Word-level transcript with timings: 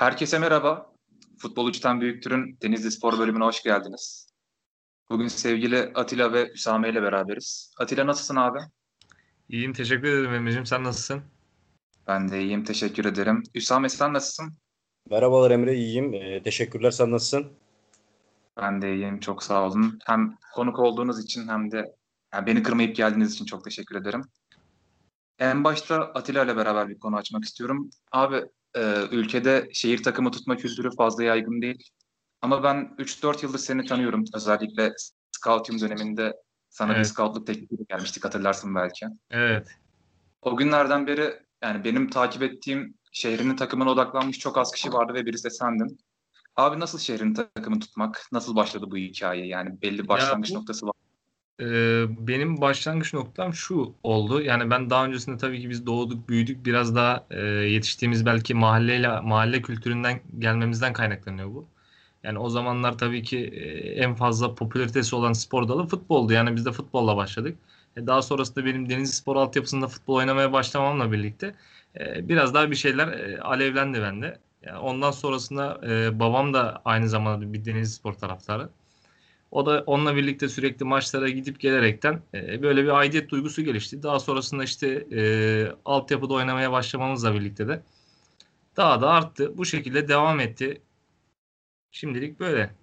Herkese 0.00 0.38
merhaba. 0.38 0.92
Futbol 1.38 1.66
Uçtan 1.66 2.00
Büyüktür'ün 2.00 2.58
Denizli 2.62 2.90
Spor 2.90 3.18
bölümüne 3.18 3.44
hoş 3.44 3.62
geldiniz. 3.62 4.28
Bugün 5.10 5.28
sevgili 5.28 5.92
Atilla 5.94 6.32
ve 6.32 6.50
Hüsame 6.54 6.90
ile 6.90 7.02
beraberiz. 7.02 7.74
Atilla 7.78 8.06
nasılsın 8.06 8.36
abi? 8.36 8.58
İyiyim, 9.48 9.72
teşekkür 9.72 10.08
ederim 10.08 10.34
Emre'cim. 10.34 10.66
Sen 10.66 10.84
nasılsın? 10.84 11.22
Ben 12.06 12.28
de 12.28 12.42
iyiyim, 12.42 12.64
teşekkür 12.64 13.04
ederim. 13.04 13.42
Hüsame 13.54 13.88
sen 13.88 14.12
nasılsın? 14.12 14.54
Merhabalar 15.10 15.50
Emre, 15.50 15.74
iyiyim. 15.74 16.14
Ee, 16.14 16.42
teşekkürler, 16.42 16.90
sen 16.90 17.10
nasılsın? 17.10 17.52
Ben 18.56 18.82
de 18.82 18.94
iyiyim, 18.94 19.20
çok 19.20 19.42
sağ 19.42 19.66
olun. 19.66 19.98
Hem 20.06 20.36
konuk 20.54 20.78
olduğunuz 20.78 21.24
için 21.24 21.48
hem 21.48 21.70
de 21.70 21.96
yani 22.34 22.46
beni 22.46 22.62
kırmayıp 22.62 22.96
geldiğiniz 22.96 23.34
için 23.34 23.44
çok 23.44 23.64
teşekkür 23.64 23.96
ederim. 23.96 24.22
En 25.38 25.64
başta 25.64 25.96
Atilla 25.96 26.44
ile 26.44 26.56
beraber 26.56 26.88
bir 26.88 26.98
konu 26.98 27.16
açmak 27.16 27.44
istiyorum. 27.44 27.90
Abi 28.12 28.44
e, 28.76 29.02
ülkede 29.10 29.68
şehir 29.72 30.02
takımı 30.02 30.30
tutma 30.30 30.56
kültürü 30.56 30.90
fazla 30.96 31.24
yaygın 31.24 31.62
değil. 31.62 31.88
Ama 32.42 32.62
ben 32.62 32.94
3-4 32.98 33.42
yıldır 33.42 33.58
seni 33.58 33.84
tanıyorum. 33.84 34.24
Özellikle 34.34 34.92
scouting 35.32 35.80
döneminde 35.80 36.36
sana 36.68 36.92
Evet. 36.92 37.04
bir 37.04 37.08
scoutluk 37.10 37.46
teklifiyle 37.46 37.82
gelmiştik 37.88 38.24
hatırlarsın 38.24 38.74
belki. 38.74 39.06
Evet. 39.30 39.68
O 40.42 40.56
günlerden 40.56 41.06
beri 41.06 41.38
yani 41.62 41.84
benim 41.84 42.10
takip 42.10 42.42
ettiğim 42.42 42.94
şehrinin 43.12 43.56
takımına 43.56 43.90
odaklanmış 43.90 44.38
çok 44.38 44.58
az 44.58 44.72
kişi 44.72 44.92
vardı 44.92 45.14
ve 45.14 45.26
birisi 45.26 45.44
de 45.44 45.50
sendin. 45.50 45.98
Abi 46.56 46.80
nasıl 46.80 46.98
şehrin 46.98 47.34
takımını 47.34 47.80
tutmak? 47.80 48.26
Nasıl 48.32 48.56
başladı 48.56 48.86
bu 48.90 48.96
hikaye? 48.96 49.46
Yani 49.46 49.82
belli 49.82 50.08
başlangıç 50.08 50.50
bu- 50.50 50.54
noktası 50.54 50.86
var. 50.86 50.92
Ee, 51.60 52.06
benim 52.28 52.60
başlangıç 52.60 53.14
noktam 53.14 53.54
şu 53.54 53.94
oldu. 54.02 54.42
Yani 54.42 54.70
ben 54.70 54.90
daha 54.90 55.04
öncesinde 55.06 55.36
tabii 55.38 55.60
ki 55.60 55.70
biz 55.70 55.86
doğduk, 55.86 56.28
büyüdük. 56.28 56.66
Biraz 56.66 56.94
daha 56.94 57.26
e, 57.30 57.40
yetiştiğimiz 57.46 58.26
belki 58.26 58.54
mahalleyle 58.54 59.20
mahalle 59.20 59.62
kültüründen 59.62 60.20
gelmemizden 60.38 60.92
kaynaklanıyor 60.92 61.48
bu. 61.54 61.68
Yani 62.22 62.38
o 62.38 62.48
zamanlar 62.50 62.98
tabii 62.98 63.22
ki 63.22 63.38
e, 63.38 63.90
en 64.02 64.14
fazla 64.14 64.54
popülaritesi 64.54 65.16
olan 65.16 65.32
spor 65.32 65.68
dalı 65.68 65.86
futboldu. 65.86 66.32
Yani 66.32 66.56
biz 66.56 66.66
de 66.66 66.72
futbolla 66.72 67.16
başladık. 67.16 67.58
E, 67.96 68.06
daha 68.06 68.22
sonrasında 68.22 68.64
benim 68.64 68.88
Denizli 68.88 69.12
Spor 69.16 69.36
altyapısında 69.36 69.88
futbol 69.88 70.14
oynamaya 70.16 70.52
başlamamla 70.52 71.12
birlikte 71.12 71.54
e, 72.00 72.28
biraz 72.28 72.54
daha 72.54 72.70
bir 72.70 72.76
şeyler 72.76 73.08
e, 73.08 73.40
alevlendi 73.40 74.00
bende. 74.02 74.38
Yani 74.62 74.78
ondan 74.78 75.10
sonrasında 75.10 75.80
e, 75.88 76.20
babam 76.20 76.54
da 76.54 76.82
aynı 76.84 77.08
zamanda 77.08 77.52
bir 77.52 77.64
Denizli 77.64 77.92
Spor 77.94 78.12
taraftarı. 78.14 78.70
O 79.50 79.66
da 79.66 79.84
onunla 79.86 80.16
birlikte 80.16 80.48
sürekli 80.48 80.84
maçlara 80.84 81.28
gidip 81.28 81.60
gelerekten 81.60 82.22
e, 82.34 82.62
böyle 82.62 82.82
bir 82.84 82.88
aidiyet 82.88 83.28
duygusu 83.28 83.62
gelişti. 83.62 84.02
Daha 84.02 84.20
sonrasında 84.20 84.64
işte 84.64 85.06
e, 85.12 85.22
altyapıda 85.84 86.34
oynamaya 86.34 86.72
başlamamızla 86.72 87.34
birlikte 87.34 87.68
de 87.68 87.82
daha 88.76 89.00
da 89.00 89.10
arttı. 89.10 89.58
Bu 89.58 89.64
şekilde 89.64 90.08
devam 90.08 90.40
etti. 90.40 90.82
Şimdilik 91.90 92.40
böyle. 92.40 92.74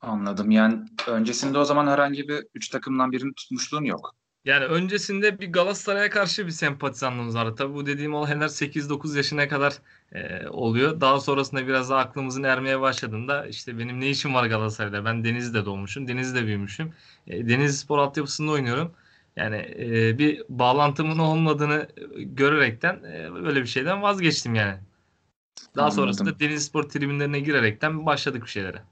Anladım. 0.00 0.50
Yani 0.50 0.84
öncesinde 1.08 1.58
o 1.58 1.64
zaman 1.64 1.86
herhangi 1.86 2.28
bir 2.28 2.46
üç 2.54 2.68
takımdan 2.68 3.12
birini 3.12 3.34
tutmuşluğun 3.34 3.84
yok. 3.84 4.14
Yani 4.46 4.64
öncesinde 4.64 5.40
bir 5.40 5.52
Galatasaray'a 5.52 6.10
karşı 6.10 6.46
bir 6.46 6.50
sempatizanlığımız 6.50 7.34
vardı. 7.34 7.54
Tabii 7.58 7.74
bu 7.74 7.86
dediğim 7.86 8.14
olaylar 8.14 8.48
8-9 8.48 9.16
yaşına 9.16 9.48
kadar 9.48 9.78
e, 10.12 10.48
oluyor. 10.48 11.00
Daha 11.00 11.20
sonrasında 11.20 11.66
biraz 11.66 11.90
daha 11.90 11.98
aklımızın 11.98 12.42
ermeye 12.42 12.80
başladığında 12.80 13.46
işte 13.46 13.78
benim 13.78 14.00
ne 14.00 14.10
işim 14.10 14.34
var 14.34 14.46
Galatasaray'da? 14.46 15.04
Ben 15.04 15.24
Denizli'de 15.24 15.64
doğmuşum, 15.64 16.08
Denizli'de 16.08 16.46
büyümüşüm. 16.46 16.92
E, 17.26 17.48
Denizli 17.48 17.76
Spor 17.76 17.98
altyapısında 17.98 18.52
oynuyorum. 18.52 18.92
Yani 19.36 19.56
e, 19.78 20.18
bir 20.18 20.42
bağlantımın 20.48 21.18
olmadığını 21.18 21.88
görerekten 22.16 22.94
e, 23.04 23.34
böyle 23.34 23.62
bir 23.62 23.66
şeyden 23.66 24.02
vazgeçtim 24.02 24.54
yani. 24.54 24.78
Daha 25.76 25.86
Anladım. 25.86 26.02
sonrasında 26.02 26.40
Denizli 26.40 26.60
Spor 26.60 26.82
tribünlerine 26.82 27.40
girerekten 27.40 28.06
başladık 28.06 28.42
bir 28.42 28.50
şeylere. 28.50 28.82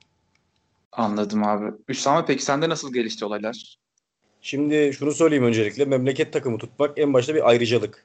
Anladım 0.93 1.45
abi. 1.45 1.73
Hüsame 1.89 2.25
peki 2.27 2.45
sende 2.45 2.69
nasıl 2.69 2.93
gelişti 2.93 3.25
olaylar? 3.25 3.84
Şimdi 4.45 4.93
şunu 4.99 5.13
söyleyeyim 5.13 5.45
öncelikle, 5.45 5.85
memleket 5.85 6.33
takımı 6.33 6.59
tutmak 6.59 6.99
en 6.99 7.13
başta 7.15 7.35
bir 7.35 7.49
ayrıcalık. 7.49 8.05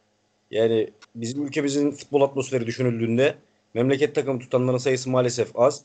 Yani 0.51 0.89
bizim 1.15 1.47
ülkemizin 1.47 1.91
futbol 1.91 2.21
atmosferi 2.21 2.65
düşünüldüğünde 2.67 3.35
memleket 3.73 4.15
takımı 4.15 4.39
tutanların 4.39 4.77
sayısı 4.77 5.09
maalesef 5.09 5.59
az. 5.59 5.83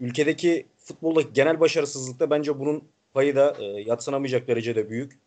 Ülkedeki 0.00 0.66
futboldaki 0.78 1.32
genel 1.32 1.60
başarısızlıkta 1.60 2.30
bence 2.30 2.58
bunun 2.58 2.84
payı 3.14 3.36
da 3.36 3.56
e, 3.60 3.64
yadsınamayacak 3.64 4.48
derecede 4.48 4.90
büyük. 4.90 5.18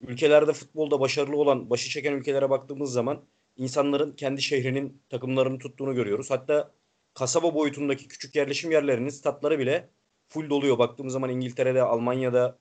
Ülkelerde 0.00 0.52
futbolda 0.52 1.00
başarılı 1.00 1.36
olan, 1.36 1.70
başı 1.70 1.90
çeken 1.90 2.12
ülkelere 2.12 2.50
baktığımız 2.50 2.92
zaman 2.92 3.20
insanların 3.56 4.12
kendi 4.12 4.42
şehrinin 4.42 5.00
takımlarını 5.10 5.58
tuttuğunu 5.58 5.94
görüyoruz. 5.94 6.30
Hatta 6.30 6.70
kasaba 7.14 7.54
boyutundaki 7.54 8.08
küçük 8.08 8.36
yerleşim 8.36 8.70
yerlerinin 8.70 9.10
statları 9.10 9.58
bile 9.58 9.88
full 10.28 10.50
doluyor. 10.50 10.78
Baktığımız 10.78 11.12
zaman 11.12 11.30
İngiltere'de, 11.30 11.82
Almanya'da, 11.82 12.58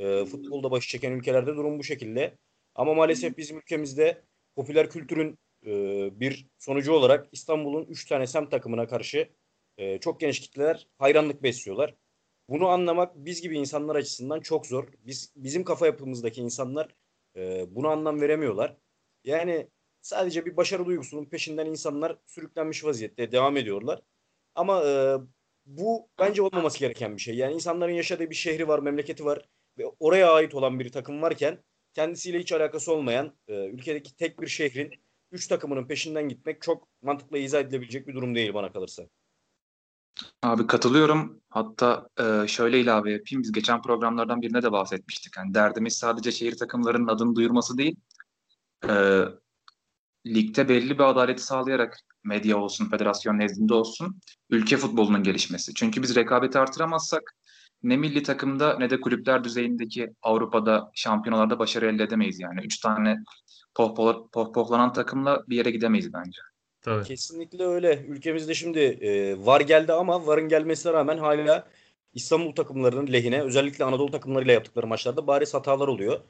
e, 0.00 0.24
futbolda 0.24 0.70
başı 0.70 0.88
çeken 0.88 1.12
ülkelerde 1.12 1.56
durum 1.56 1.78
bu 1.78 1.84
şekilde. 1.84 2.38
Ama 2.74 2.94
maalesef 2.94 3.38
bizim 3.38 3.58
ülkemizde 3.58 4.22
popüler 4.56 4.90
kültürün 4.90 5.38
e, 5.66 5.70
bir 6.20 6.46
sonucu 6.58 6.92
olarak 6.92 7.28
İstanbul'un 7.32 7.84
3 7.86 8.06
tane 8.06 8.26
semt 8.26 8.50
takımına 8.50 8.86
karşı 8.86 9.28
e, 9.78 9.98
çok 9.98 10.20
geniş 10.20 10.40
kitleler 10.40 10.88
hayranlık 10.98 11.42
besliyorlar. 11.42 11.94
Bunu 12.48 12.68
anlamak 12.68 13.16
biz 13.16 13.42
gibi 13.42 13.58
insanlar 13.58 13.96
açısından 13.96 14.40
çok 14.40 14.66
zor. 14.66 14.88
Biz 15.06 15.32
bizim 15.36 15.64
kafa 15.64 15.86
yapımızdaki 15.86 16.40
insanlar 16.40 16.94
e, 17.36 17.66
buna 17.74 17.88
anlam 17.88 18.20
veremiyorlar. 18.20 18.76
Yani 19.24 19.68
sadece 20.00 20.46
bir 20.46 20.56
başarı 20.56 20.86
duygusunun 20.86 21.24
peşinden 21.24 21.66
insanlar 21.66 22.16
sürüklenmiş 22.26 22.84
vaziyette 22.84 23.32
devam 23.32 23.56
ediyorlar. 23.56 24.02
Ama 24.54 24.84
e, 24.84 25.16
bu 25.66 26.08
bence 26.18 26.42
olmaması 26.42 26.78
gereken 26.78 27.16
bir 27.16 27.22
şey. 27.22 27.36
Yani 27.36 27.54
insanların 27.54 27.92
yaşadığı 27.92 28.30
bir 28.30 28.34
şehri 28.34 28.68
var, 28.68 28.78
memleketi 28.78 29.24
var 29.24 29.48
ve 29.78 29.84
oraya 30.00 30.32
ait 30.32 30.54
olan 30.54 30.80
bir 30.80 30.92
takım 30.92 31.22
varken 31.22 31.62
kendisiyle 31.94 32.38
hiç 32.38 32.52
alakası 32.52 32.92
olmayan 32.92 33.32
e, 33.48 33.66
ülkedeki 33.66 34.16
tek 34.16 34.40
bir 34.40 34.46
şehrin 34.46 34.90
üç 35.32 35.46
takımının 35.46 35.86
peşinden 35.86 36.28
gitmek 36.28 36.62
çok 36.62 36.88
mantıklı 37.02 37.38
izah 37.38 37.60
edilebilecek 37.60 38.08
bir 38.08 38.14
durum 38.14 38.34
değil 38.34 38.54
bana 38.54 38.72
kalırsa. 38.72 39.02
Abi 40.42 40.66
katılıyorum. 40.66 41.40
Hatta 41.50 42.08
e, 42.18 42.48
şöyle 42.48 42.80
ilave 42.80 43.12
yapayım. 43.12 43.42
Biz 43.42 43.52
geçen 43.52 43.82
programlardan 43.82 44.42
birine 44.42 44.62
de 44.62 44.72
bahsetmiştik. 44.72 45.36
Yani 45.36 45.54
derdimiz 45.54 45.96
sadece 45.96 46.32
şehir 46.32 46.56
takımlarının 46.56 47.08
adını 47.08 47.36
duyurması 47.36 47.78
değil. 47.78 47.96
E, 48.88 49.24
ligde 50.26 50.68
belli 50.68 50.98
bir 50.98 51.04
adaleti 51.04 51.42
sağlayarak 51.42 52.00
medya 52.24 52.58
olsun, 52.58 52.90
federasyon 52.90 53.38
nezdinde 53.38 53.74
olsun, 53.74 54.20
ülke 54.50 54.76
futbolunun 54.76 55.22
gelişmesi. 55.22 55.74
Çünkü 55.74 56.02
biz 56.02 56.16
rekabeti 56.16 56.58
artıramazsak 56.58 57.34
ne 57.82 57.96
milli 57.96 58.22
takımda 58.22 58.78
ne 58.78 58.90
de 58.90 59.00
kulüpler 59.00 59.44
düzeyindeki 59.44 60.10
Avrupa'da 60.22 60.90
şampiyonalarda 60.94 61.58
başarı 61.58 61.86
elde 61.86 62.02
edemeyiz 62.02 62.40
yani. 62.40 62.60
Üç 62.64 62.80
tane 62.80 63.18
pohpola- 63.74 64.28
pohpohlanan 64.30 64.92
takımla 64.92 65.44
bir 65.48 65.56
yere 65.56 65.70
gidemeyiz 65.70 66.12
bence. 66.12 66.40
Tabii. 66.82 67.04
Kesinlikle 67.04 67.64
öyle. 67.64 68.04
Ülkemizde 68.08 68.54
şimdi 68.54 68.78
e, 68.78 69.36
VAR 69.46 69.60
geldi 69.60 69.92
ama 69.92 70.26
VAR'ın 70.26 70.48
gelmesine 70.48 70.92
rağmen 70.92 71.18
hala 71.18 71.68
İstanbul 72.14 72.52
takımlarının 72.52 73.12
lehine 73.12 73.42
özellikle 73.42 73.84
Anadolu 73.84 74.10
takımlarıyla 74.10 74.52
yaptıkları 74.54 74.86
maçlarda 74.86 75.26
bariz 75.26 75.54
hatalar 75.54 75.88
oluyor. 75.88 76.20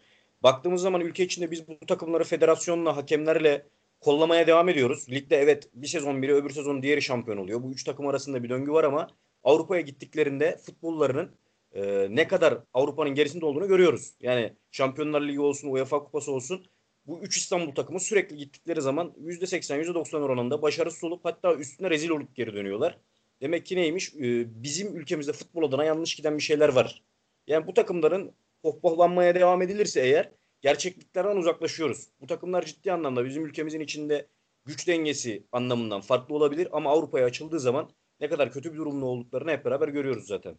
Baktığımız 0.43 0.83
zaman 0.83 1.01
ülke 1.01 1.25
içinde 1.25 1.51
biz 1.51 1.69
bu 1.69 1.87
takımları 1.87 2.25
federasyonla, 2.25 2.97
hakemlerle 2.97 3.67
kollamaya 4.01 4.47
devam 4.47 4.69
ediyoruz. 4.69 5.11
Ligde 5.11 5.37
evet 5.37 5.69
bir 5.75 5.87
sezon 5.87 6.23
biri 6.23 6.35
öbür 6.35 6.51
sezon 6.51 6.83
diğeri 6.83 7.03
şampiyon 7.03 7.39
oluyor. 7.39 7.63
Bu 7.63 7.73
üç 7.73 7.85
takım 7.85 8.07
arasında 8.07 8.43
bir 8.43 8.49
döngü 8.49 8.73
var 8.73 8.85
ama 8.85 9.09
Avrupa'ya 9.45 9.81
gittiklerinde 9.81 10.57
futbollarının 10.67 11.31
e, 11.73 12.07
ne 12.11 12.29
kadar 12.29 12.59
Avrupa'nın 12.75 13.15
gerisinde 13.15 13.47
olduğunu 13.47 13.69
görüyoruz. 13.69 14.13
Yani 14.21 14.53
Şampiyonlar 14.71 15.21
Ligi 15.21 15.41
olsun, 15.41 15.69
UEFA 15.69 16.05
Kupası 16.05 16.33
olsun 16.33 16.67
bu 17.07 17.21
üç 17.21 17.37
İstanbul 17.37 17.75
takımı 17.75 18.01
sürekli 18.01 18.37
gittikleri 18.37 18.83
zaman 18.83 19.15
%80, 19.21 19.85
%90 19.85 20.17
oranında 20.17 20.63
başarısız 20.63 21.05
olup 21.05 21.25
hatta 21.25 21.55
üstüne 21.55 21.91
rezil 21.91 22.11
olup 22.11 22.37
geri 22.37 22.55
dönüyorlar. 22.55 22.99
Demek 23.41 23.67
ki 23.67 23.77
neymiş? 23.77 24.15
Ee, 24.15 24.63
bizim 24.63 24.97
ülkemizde 24.97 25.33
futbol 25.33 25.69
adına 25.69 25.85
yanlış 25.85 26.15
giden 26.15 26.37
bir 26.37 26.43
şeyler 26.43 26.69
var. 26.69 27.03
Yani 27.47 27.67
bu 27.67 27.75
takımların 27.75 28.33
pohpohlanmaya 28.63 29.35
devam 29.35 29.63
edilirse 29.63 30.01
eğer 30.01 30.31
gerçekliklerden 30.61 31.37
uzaklaşıyoruz. 31.37 32.09
Bu 32.21 32.27
takımlar 32.27 32.65
ciddi 32.65 32.93
anlamda 32.93 33.25
bizim 33.25 33.47
ülkemizin 33.47 33.81
içinde 33.81 34.27
güç 34.65 34.89
dengesi 34.89 35.47
anlamından 35.53 36.01
farklı 36.01 36.35
olabilir 36.35 36.69
ama 36.73 36.91
Avrupa'ya 36.91 37.27
açıldığı 37.27 37.61
zaman 37.61 37.91
ne 38.21 38.29
kadar 38.29 38.53
kötü 38.53 38.73
bir 38.73 38.79
durumda 38.79 39.07
olduklarını 39.07 39.51
hep 39.51 39.65
beraber 39.65 39.89
görüyoruz 39.89 40.27
zaten. 40.27 40.59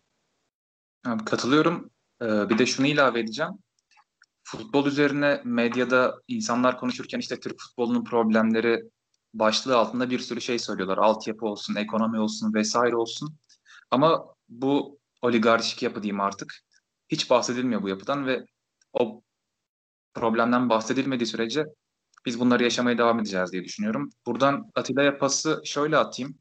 Katılıyorum. 1.25 1.89
Ee, 2.21 2.49
bir 2.49 2.57
de 2.57 2.65
şunu 2.65 2.87
ilave 2.87 3.19
edeceğim. 3.19 3.51
Futbol 4.43 4.85
üzerine 4.85 5.41
medyada 5.45 6.21
insanlar 6.27 6.77
konuşurken 6.77 7.19
işte 7.19 7.39
Türk 7.39 7.59
futbolunun 7.59 8.03
problemleri 8.03 8.83
başlığı 9.33 9.77
altında 9.77 10.09
bir 10.09 10.19
sürü 10.19 10.41
şey 10.41 10.59
söylüyorlar. 10.59 10.97
Altyapı 10.97 11.45
olsun, 11.45 11.75
ekonomi 11.75 12.19
olsun 12.19 12.53
vesaire 12.53 12.95
olsun. 12.95 13.37
Ama 13.91 14.25
bu 14.49 14.99
oligarşik 15.21 15.83
yapı 15.83 16.03
diyeyim 16.03 16.21
artık. 16.21 16.61
Hiç 17.09 17.29
bahsedilmiyor 17.29 17.81
bu 17.81 17.89
yapıdan 17.89 18.27
ve 18.27 18.45
o 18.93 19.21
problemden 20.13 20.69
bahsedilmediği 20.69 21.27
sürece 21.27 21.65
biz 22.25 22.39
bunları 22.39 22.63
yaşamaya 22.63 22.97
devam 22.97 23.19
edeceğiz 23.19 23.51
diye 23.51 23.63
düşünüyorum. 23.63 24.09
Buradan 24.25 24.71
Atilla'ya 24.75 25.17
pası 25.17 25.61
şöyle 25.65 25.97
atayım. 25.97 26.40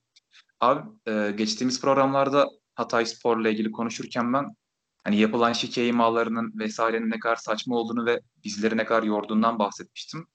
Abi 0.60 0.88
e, 1.06 1.30
geçtiğimiz 1.36 1.80
programlarda 1.80 2.48
Hatay 2.74 3.06
Spor'la 3.06 3.48
ilgili 3.48 3.72
konuşurken 3.72 4.32
ben 4.32 4.56
hani 5.04 5.16
yapılan 5.16 5.52
şike 5.52 5.86
imalarının 5.86 6.52
vesairenin 6.58 7.10
ne 7.10 7.18
kadar 7.18 7.36
saçma 7.36 7.76
olduğunu 7.76 8.06
ve 8.06 8.20
bizleri 8.44 8.76
ne 8.76 8.84
kadar 8.84 9.02
yorduğundan 9.02 9.58
bahsetmiştim. 9.58 10.26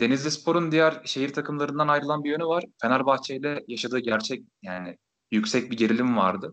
Denizli 0.00 0.30
Spor'un 0.30 0.72
diğer 0.72 1.00
şehir 1.04 1.32
takımlarından 1.32 1.88
ayrılan 1.88 2.24
bir 2.24 2.30
yönü 2.30 2.44
var. 2.44 2.64
Fenerbahçe 2.82 3.36
ile 3.36 3.64
yaşadığı 3.68 3.98
gerçek 3.98 4.42
yani 4.62 4.98
yüksek 5.30 5.70
bir 5.70 5.76
gerilim 5.76 6.16
vardı. 6.16 6.50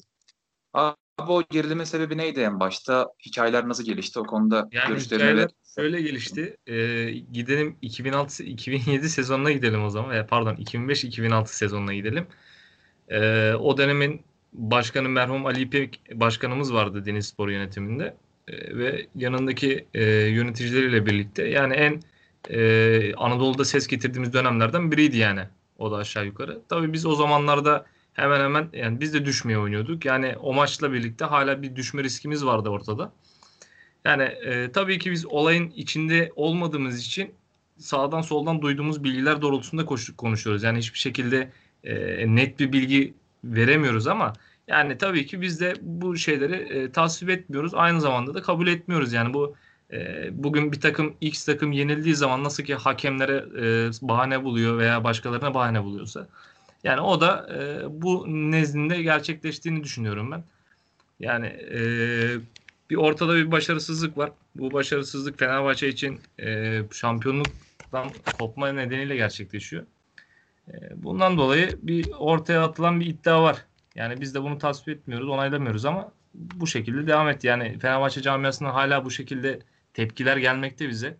Abi 0.73 0.95
o 1.27 1.44
gerilimin 1.50 1.83
sebebi 1.83 2.17
neydi 2.17 2.39
en 2.39 2.59
başta? 2.59 3.07
Hikayeler 3.25 3.69
nasıl 3.69 3.83
gelişti? 3.83 4.19
O 4.19 4.23
konuda 4.23 4.69
Yani 4.71 4.88
görüşlerini 4.88 5.41
ve 5.41 5.47
şöyle 5.75 6.01
gelişti. 6.01 6.57
Ee, 6.67 7.12
gidelim 7.12 7.77
2006-2007 7.83 9.03
sezonuna 9.03 9.51
gidelim 9.51 9.83
o 9.83 9.89
zaman. 9.89 10.15
E, 10.15 10.25
pardon 10.25 10.55
2005-2006 10.55 11.47
sezonuna 11.47 11.94
gidelim. 11.94 12.27
Ee, 13.09 13.53
o 13.53 13.77
dönemin 13.77 14.21
başkanı 14.53 15.09
merhum 15.09 15.45
Ali 15.45 15.61
İpek 15.61 16.01
başkanımız 16.13 16.73
vardı 16.73 17.06
Denizspor 17.06 17.50
yönetiminde. 17.50 18.15
Ee, 18.47 18.77
ve 18.77 19.07
yanındaki 19.15 19.88
e, 19.94 20.03
yöneticileriyle 20.06 21.06
birlikte 21.06 21.47
yani 21.47 21.73
en 21.73 22.01
e, 22.50 23.13
Anadolu'da 23.13 23.65
ses 23.65 23.88
getirdiğimiz 23.88 24.33
dönemlerden 24.33 24.91
biriydi 24.91 25.17
yani. 25.17 25.41
O 25.77 25.91
da 25.91 25.95
aşağı 25.95 26.25
yukarı. 26.25 26.61
Tabii 26.69 26.94
biz 26.94 27.06
o 27.06 27.15
zamanlarda 27.15 27.85
hemen 28.13 28.39
hemen 28.39 28.69
yani 28.73 29.01
biz 29.01 29.13
de 29.13 29.25
düşmeye 29.25 29.59
oynuyorduk. 29.59 30.05
Yani 30.05 30.35
o 30.41 30.53
maçla 30.53 30.94
birlikte 30.94 31.25
hala 31.25 31.62
bir 31.62 31.75
düşme 31.75 32.03
riskimiz 32.03 32.45
vardı 32.45 32.69
ortada. 32.69 33.12
Yani 34.05 34.23
e, 34.23 34.71
tabii 34.71 35.00
ki 35.00 35.12
biz 35.12 35.25
olayın 35.25 35.69
içinde 35.75 36.31
olmadığımız 36.35 37.00
için 37.00 37.31
sağdan 37.77 38.21
soldan 38.21 38.62
duyduğumuz 38.62 39.03
bilgiler 39.03 39.41
doğrultusunda 39.41 39.85
konuşuyoruz. 40.17 40.63
Yani 40.63 40.77
hiçbir 40.77 41.00
şekilde 41.00 41.51
e, 41.83 42.35
net 42.35 42.59
bir 42.59 42.73
bilgi 42.73 43.13
veremiyoruz 43.43 44.07
ama 44.07 44.33
yani 44.67 44.97
tabii 44.97 45.25
ki 45.25 45.41
biz 45.41 45.61
de 45.61 45.73
bu 45.81 46.17
şeyleri 46.17 46.55
e, 46.55 46.91
tasvip 46.91 47.29
etmiyoruz. 47.29 47.73
Aynı 47.75 48.01
zamanda 48.01 48.33
da 48.33 48.41
kabul 48.41 48.67
etmiyoruz. 48.67 49.13
Yani 49.13 49.33
bu 49.33 49.55
e, 49.91 50.29
bugün 50.43 50.71
bir 50.71 50.81
takım 50.81 51.15
X 51.21 51.45
takım 51.45 51.71
yenildiği 51.71 52.15
zaman 52.15 52.43
nasıl 52.43 52.63
ki 52.63 52.75
hakemlere 52.75 53.45
e, 53.57 53.91
bahane 54.01 54.43
buluyor 54.43 54.77
veya 54.77 55.03
başkalarına 55.03 55.53
bahane 55.53 55.83
buluyorsa 55.83 56.27
yani 56.83 57.01
o 57.01 57.21
da 57.21 57.49
e, 57.53 57.83
bu 58.01 58.25
nezdinde 58.27 59.01
gerçekleştiğini 59.01 59.83
düşünüyorum 59.83 60.31
ben. 60.31 60.43
Yani 61.19 61.47
e, 61.47 61.79
bir 62.89 62.95
ortada 62.95 63.35
bir 63.35 63.51
başarısızlık 63.51 64.17
var. 64.17 64.31
Bu 64.55 64.73
başarısızlık 64.73 65.39
Fenerbahçe 65.39 65.87
için 65.87 66.19
e, 66.39 66.81
şampiyonluktan 66.91 68.09
kopma 68.39 68.71
nedeniyle 68.71 69.15
gerçekleşiyor. 69.15 69.83
E, 70.74 71.04
bundan 71.04 71.38
dolayı 71.38 71.80
bir 71.81 72.12
ortaya 72.18 72.63
atılan 72.63 73.00
bir 73.00 73.06
iddia 73.06 73.44
var. 73.44 73.66
Yani 73.95 74.21
biz 74.21 74.36
de 74.36 74.44
bunu 74.44 74.57
tasvip 74.57 74.98
etmiyoruz, 74.98 75.30
onaylamıyoruz 75.30 75.86
ama 75.86 76.12
bu 76.33 76.68
şekilde 76.68 77.07
devam 77.07 77.30
etti. 77.30 77.48
Yani 77.48 77.80
Fenerbahçe 77.80 78.21
camiasından 78.21 78.71
hala 78.71 79.06
bu 79.06 79.12
şekilde 79.12 79.60
tepkiler 79.94 80.38
gelmekte 80.38 80.89
bize. 80.89 81.18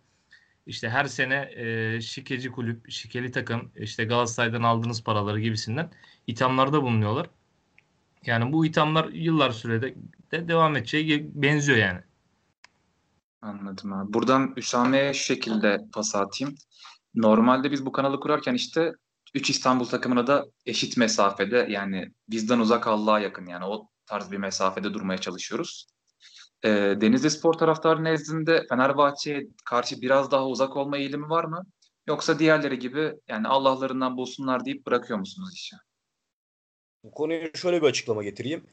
İşte 0.66 0.90
her 0.90 1.06
sene 1.06 1.50
e, 1.56 2.01
şikeci 2.01 2.51
kulüp, 2.51 2.92
şikeli 2.92 3.31
takım, 3.31 3.72
işte 3.75 4.06
Galatasaray'dan 4.06 4.63
aldığınız 4.63 5.04
paraları 5.04 5.40
gibisinden 5.40 5.92
ithamlarda 6.28 6.84
bulunuyorlar. 6.84 7.30
Yani 8.25 8.54
bu 8.54 8.66
ithamlar 8.66 9.10
yıllar 9.10 9.52
sürede 9.52 9.95
de 10.31 10.48
devam 10.48 10.75
edeceği 10.75 11.30
benziyor 11.34 11.78
yani. 11.78 12.00
Anladım 13.42 13.94
abi. 13.94 14.13
Buradan 14.13 14.54
Üsame'ye 14.57 15.13
şu 15.13 15.24
şekilde 15.24 15.86
pas 15.94 16.16
atayım. 16.16 16.56
Normalde 17.16 17.72
biz 17.72 17.86
bu 17.86 17.92
kanalı 17.92 18.19
kurarken 18.19 18.54
işte 18.54 18.94
3 19.34 19.50
İstanbul 19.50 19.86
takımına 19.86 20.28
da 20.28 20.46
eşit 20.66 20.98
mesafede 20.98 21.68
yani 21.70 22.12
bizden 22.30 22.60
uzak 22.60 22.88
Allah'a 22.88 23.20
yakın 23.20 23.46
yani 23.46 23.66
o 23.66 23.90
tarz 24.06 24.31
bir 24.31 24.38
mesafede 24.38 24.94
durmaya 24.94 25.18
çalışıyoruz. 25.18 25.88
Ee, 26.64 26.70
Denizli 27.02 27.30
Spor 27.30 27.54
taraftarı 27.54 28.04
nezdinde 28.04 28.66
Fenerbahçe'ye 28.70 29.48
karşı 29.66 30.02
biraz 30.02 30.31
daha 30.31 30.48
uzak 30.48 30.78
olma 30.78 30.98
eğilimi 30.98 31.30
var 31.30 31.44
mı? 31.44 31.66
Yoksa 32.08 32.40
diğerleri 32.40 32.80
gibi 32.80 33.14
yani 33.28 33.48
Allah'larından 33.48 34.18
bulsunlar 34.18 34.66
deyip 34.66 34.86
bırakıyor 34.86 35.20
musunuz 35.20 35.54
işi? 35.54 35.76
Bu 37.04 37.12
konuya 37.12 37.50
şöyle 37.56 37.81
bir 37.81 37.88
açıklama 37.88 38.24
getireyim. 38.24 38.66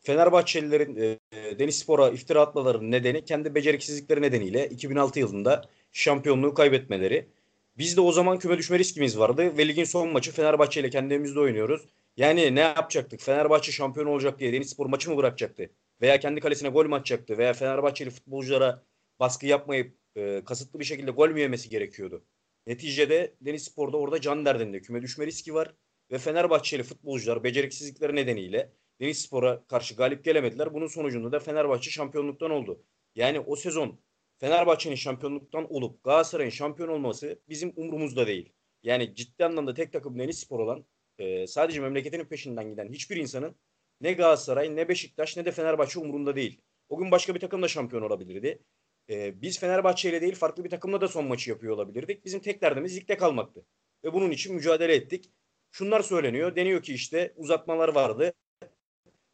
Fenerbahçelilerin 0.00 0.96
e, 0.96 1.18
Deniz 1.58 1.78
Spor'a 1.78 2.08
iftira 2.08 2.40
atmalarının 2.40 2.90
nedeni 2.90 3.24
kendi 3.24 3.54
beceriksizlikleri 3.54 4.22
nedeniyle 4.22 4.68
2006 4.68 5.18
yılında 5.18 5.64
şampiyonluğu 5.92 6.54
kaybetmeleri. 6.54 7.28
Biz 7.78 7.96
de 7.96 8.00
o 8.00 8.12
zaman 8.12 8.38
küme 8.38 8.58
düşme 8.58 8.78
riskimiz 8.78 9.18
vardı 9.18 9.58
ve 9.58 9.68
ligin 9.68 9.84
son 9.84 10.12
maçı 10.12 10.32
Fenerbahçe 10.32 10.80
ile 10.80 10.90
kendi 10.90 11.14
evimizde 11.14 11.40
oynuyoruz. 11.40 11.82
Yani 12.16 12.54
ne 12.54 12.60
yapacaktık? 12.60 13.20
Fenerbahçe 13.20 13.72
şampiyon 13.72 14.06
olacak 14.06 14.38
diye 14.38 14.52
Deniz 14.52 14.70
Spor 14.70 14.86
maçı 14.86 15.10
mı 15.10 15.16
bırakacaktı? 15.16 15.70
Veya 16.00 16.20
kendi 16.20 16.40
kalesine 16.40 16.68
gol 16.68 16.86
mü 16.86 16.94
atacaktı? 16.94 17.38
Veya 17.38 17.52
Fenerbahçeli 17.52 18.10
futbolculara 18.10 18.82
baskı 19.20 19.46
yapmayıp 19.46 19.96
e, 20.16 20.42
kasıtlı 20.44 20.80
bir 20.80 20.84
şekilde 20.84 21.10
gol 21.10 21.28
mü 21.28 21.40
yemesi 21.40 21.68
gerekiyordu? 21.68 22.24
Neticede 22.66 23.34
Deniz 23.40 23.64
Spor'da 23.64 23.96
orada 23.96 24.20
can 24.20 24.44
derdinde 24.44 24.80
küme 24.80 25.02
düşme 25.02 25.26
riski 25.26 25.54
var. 25.54 25.74
Ve 26.10 26.18
Fenerbahçeli 26.18 26.82
futbolcular 26.82 27.44
beceriksizlikleri 27.44 28.16
nedeniyle 28.16 28.72
Deniz 29.00 29.22
Spor'a 29.22 29.66
karşı 29.66 29.94
galip 29.94 30.24
gelemediler. 30.24 30.74
Bunun 30.74 30.86
sonucunda 30.86 31.32
da 31.32 31.40
Fenerbahçe 31.40 31.90
şampiyonluktan 31.90 32.50
oldu. 32.50 32.82
Yani 33.14 33.40
o 33.40 33.56
sezon 33.56 33.98
Fenerbahçe'nin 34.38 34.94
şampiyonluktan 34.94 35.72
olup 35.72 36.04
Galatasaray'ın 36.04 36.50
şampiyon 36.50 36.88
olması 36.88 37.40
bizim 37.48 37.72
umurumuzda 37.76 38.26
değil. 38.26 38.52
Yani 38.82 39.14
ciddi 39.14 39.44
anlamda 39.44 39.74
tek 39.74 39.92
takım 39.92 40.18
Deniz 40.18 40.38
Spor 40.38 40.60
olan 40.60 40.86
e, 41.18 41.46
sadece 41.46 41.80
memleketinin 41.80 42.24
peşinden 42.24 42.70
giden 42.70 42.88
hiçbir 42.92 43.16
insanın 43.16 43.56
ne 44.00 44.12
Galatasaray 44.12 44.76
ne 44.76 44.88
Beşiktaş 44.88 45.36
ne 45.36 45.44
de 45.44 45.52
Fenerbahçe 45.52 46.00
umurunda 46.00 46.36
değil. 46.36 46.60
O 46.88 46.98
gün 46.98 47.10
başka 47.10 47.34
bir 47.34 47.40
takım 47.40 47.62
da 47.62 47.68
şampiyon 47.68 48.02
olabilirdi. 48.02 48.62
E, 49.10 49.42
biz 49.42 49.60
Fenerbahçe 49.60 50.10
ile 50.10 50.20
değil 50.20 50.34
farklı 50.34 50.64
bir 50.64 50.70
takımla 50.70 51.00
da 51.00 51.08
son 51.08 51.24
maçı 51.26 51.50
yapıyor 51.50 51.74
olabilirdik. 51.74 52.24
Bizim 52.24 52.40
tek 52.40 52.62
derdimiz 52.62 52.96
ligde 52.96 53.16
kalmaktı. 53.16 53.66
Ve 54.04 54.12
bunun 54.12 54.30
için 54.30 54.54
mücadele 54.54 54.94
ettik. 54.94 55.32
Şunlar 55.70 56.00
söyleniyor. 56.00 56.56
Deniyor 56.56 56.82
ki 56.82 56.94
işte 56.94 57.32
uzatmalar 57.36 57.88
vardı. 57.88 58.32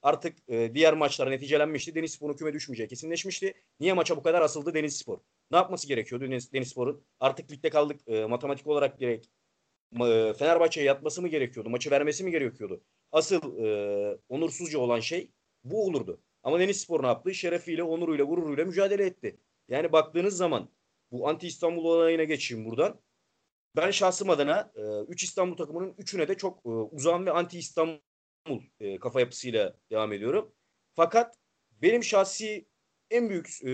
Artık 0.02 0.38
e, 0.48 0.74
diğer 0.74 0.94
maçlar 0.94 1.30
neticelenmişti. 1.30 1.94
Deniz 1.94 2.12
Spor'un 2.12 2.36
küme 2.36 2.52
düşmeyeceği 2.52 2.88
kesinleşmişti. 2.88 3.54
Niye 3.80 3.92
maça 3.92 4.16
bu 4.16 4.22
kadar 4.22 4.42
asıldı 4.42 4.74
Deniz 4.74 4.96
Spor? 4.96 5.18
Ne 5.50 5.56
yapması 5.56 5.88
gerekiyordu 5.88 6.24
Deniz, 6.24 6.52
Deniz 6.52 6.68
Spor'un? 6.68 7.04
Artık 7.20 7.52
ligde 7.52 7.70
kaldık 7.70 8.00
e, 8.06 8.24
matematik 8.24 8.66
olarak 8.66 8.98
gerek 8.98 9.30
e, 9.94 10.32
Fenerbahçe'ye 10.38 10.86
yatması 10.86 11.22
mı 11.22 11.28
gerekiyordu? 11.28 11.70
Maçı 11.70 11.90
vermesi 11.90 12.24
mi 12.24 12.30
gerekiyordu? 12.30 12.84
Asıl 13.12 13.58
e, 13.64 14.18
onursuzca 14.28 14.78
olan 14.78 15.00
şey 15.00 15.30
bu 15.64 15.86
olurdu. 15.86 16.20
Ama 16.42 16.60
Deniz 16.60 16.80
Spor 16.80 17.02
ne 17.02 17.06
yaptı? 17.06 17.34
Şerefiyle, 17.34 17.82
onuruyla, 17.82 18.24
gururuyla 18.24 18.64
mücadele 18.64 19.04
etti. 19.04 19.36
Yani 19.68 19.92
baktığınız 19.92 20.36
zaman 20.36 20.68
bu 21.12 21.28
anti 21.28 21.46
İstanbul 21.46 21.84
olayına 21.84 22.24
geçeyim 22.24 22.64
buradan. 22.64 23.00
Ben 23.76 23.90
şahsım 23.90 24.30
adına 24.30 24.72
3 25.08 25.22
e, 25.22 25.26
İstanbul 25.26 25.56
takımının 25.56 25.92
3'üne 25.92 26.28
de 26.28 26.34
çok 26.34 26.66
e, 26.66 26.68
uzağım 26.68 27.26
ve 27.26 27.30
anti 27.30 27.58
İstanbul 27.58 27.98
e, 28.80 28.98
kafa 28.98 29.20
yapısıyla 29.20 29.76
devam 29.90 30.12
ediyorum. 30.12 30.54
Fakat 30.94 31.38
benim 31.82 32.04
şahsi 32.04 32.66
en 33.10 33.30
büyük 33.30 33.48
e, 33.62 33.70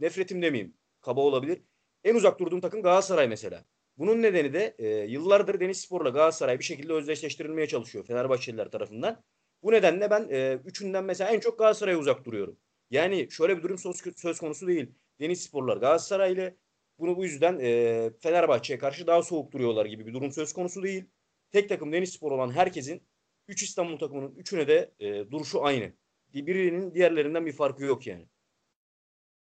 nefretim 0.00 0.42
demeyeyim, 0.42 0.74
kaba 1.00 1.20
olabilir. 1.20 1.62
En 2.04 2.14
uzak 2.14 2.40
durduğum 2.40 2.60
takım 2.60 2.82
Galatasaray 2.82 3.28
mesela. 3.28 3.64
Bunun 3.98 4.22
nedeni 4.22 4.52
de 4.52 4.74
e, 4.78 4.88
yıllardır 4.88 5.60
Deniz 5.60 5.80
Spor'la 5.80 6.10
Galatasaray 6.10 6.58
bir 6.58 6.64
şekilde 6.64 6.92
özdeşleştirilmeye 6.92 7.66
çalışıyor 7.66 8.06
Fenerbahçeliler 8.06 8.70
tarafından. 8.70 9.24
Bu 9.62 9.72
nedenle 9.72 10.10
ben 10.10 10.28
e, 10.30 10.60
üçünden 10.64 11.04
mesela 11.04 11.30
en 11.30 11.40
çok 11.40 11.58
Galatasaray'a 11.58 11.98
uzak 11.98 12.24
duruyorum. 12.24 12.58
Yani 12.90 13.28
şöyle 13.30 13.58
bir 13.58 13.62
durum 13.62 13.78
söz, 13.78 13.96
söz 14.16 14.38
konusu 14.38 14.66
değil. 14.66 14.94
Deniz 15.20 15.42
Sporlar 15.42 15.76
Galatasaray'la 15.76 16.54
bunu 16.98 17.16
bu 17.16 17.24
yüzden 17.24 17.58
e, 17.60 18.10
Fenerbahçe'ye 18.20 18.78
karşı 18.78 19.06
daha 19.06 19.22
soğuk 19.22 19.52
duruyorlar 19.52 19.86
gibi 19.86 20.06
bir 20.06 20.14
durum 20.14 20.32
söz 20.32 20.52
konusu 20.52 20.82
değil. 20.82 21.04
Tek 21.50 21.68
takım 21.68 21.92
Deniz 21.92 22.12
Spor 22.12 22.32
olan 22.32 22.50
herkesin 22.50 23.02
3 23.48 23.62
İstanbul 23.62 23.98
takımının 23.98 24.34
üçüne 24.34 24.68
de 24.68 24.94
e, 25.00 25.30
duruşu 25.30 25.64
aynı. 25.64 25.92
Birinin 26.34 26.94
diğerlerinden 26.94 27.46
bir 27.46 27.52
farkı 27.52 27.84
yok 27.84 28.06
yani. 28.06 28.28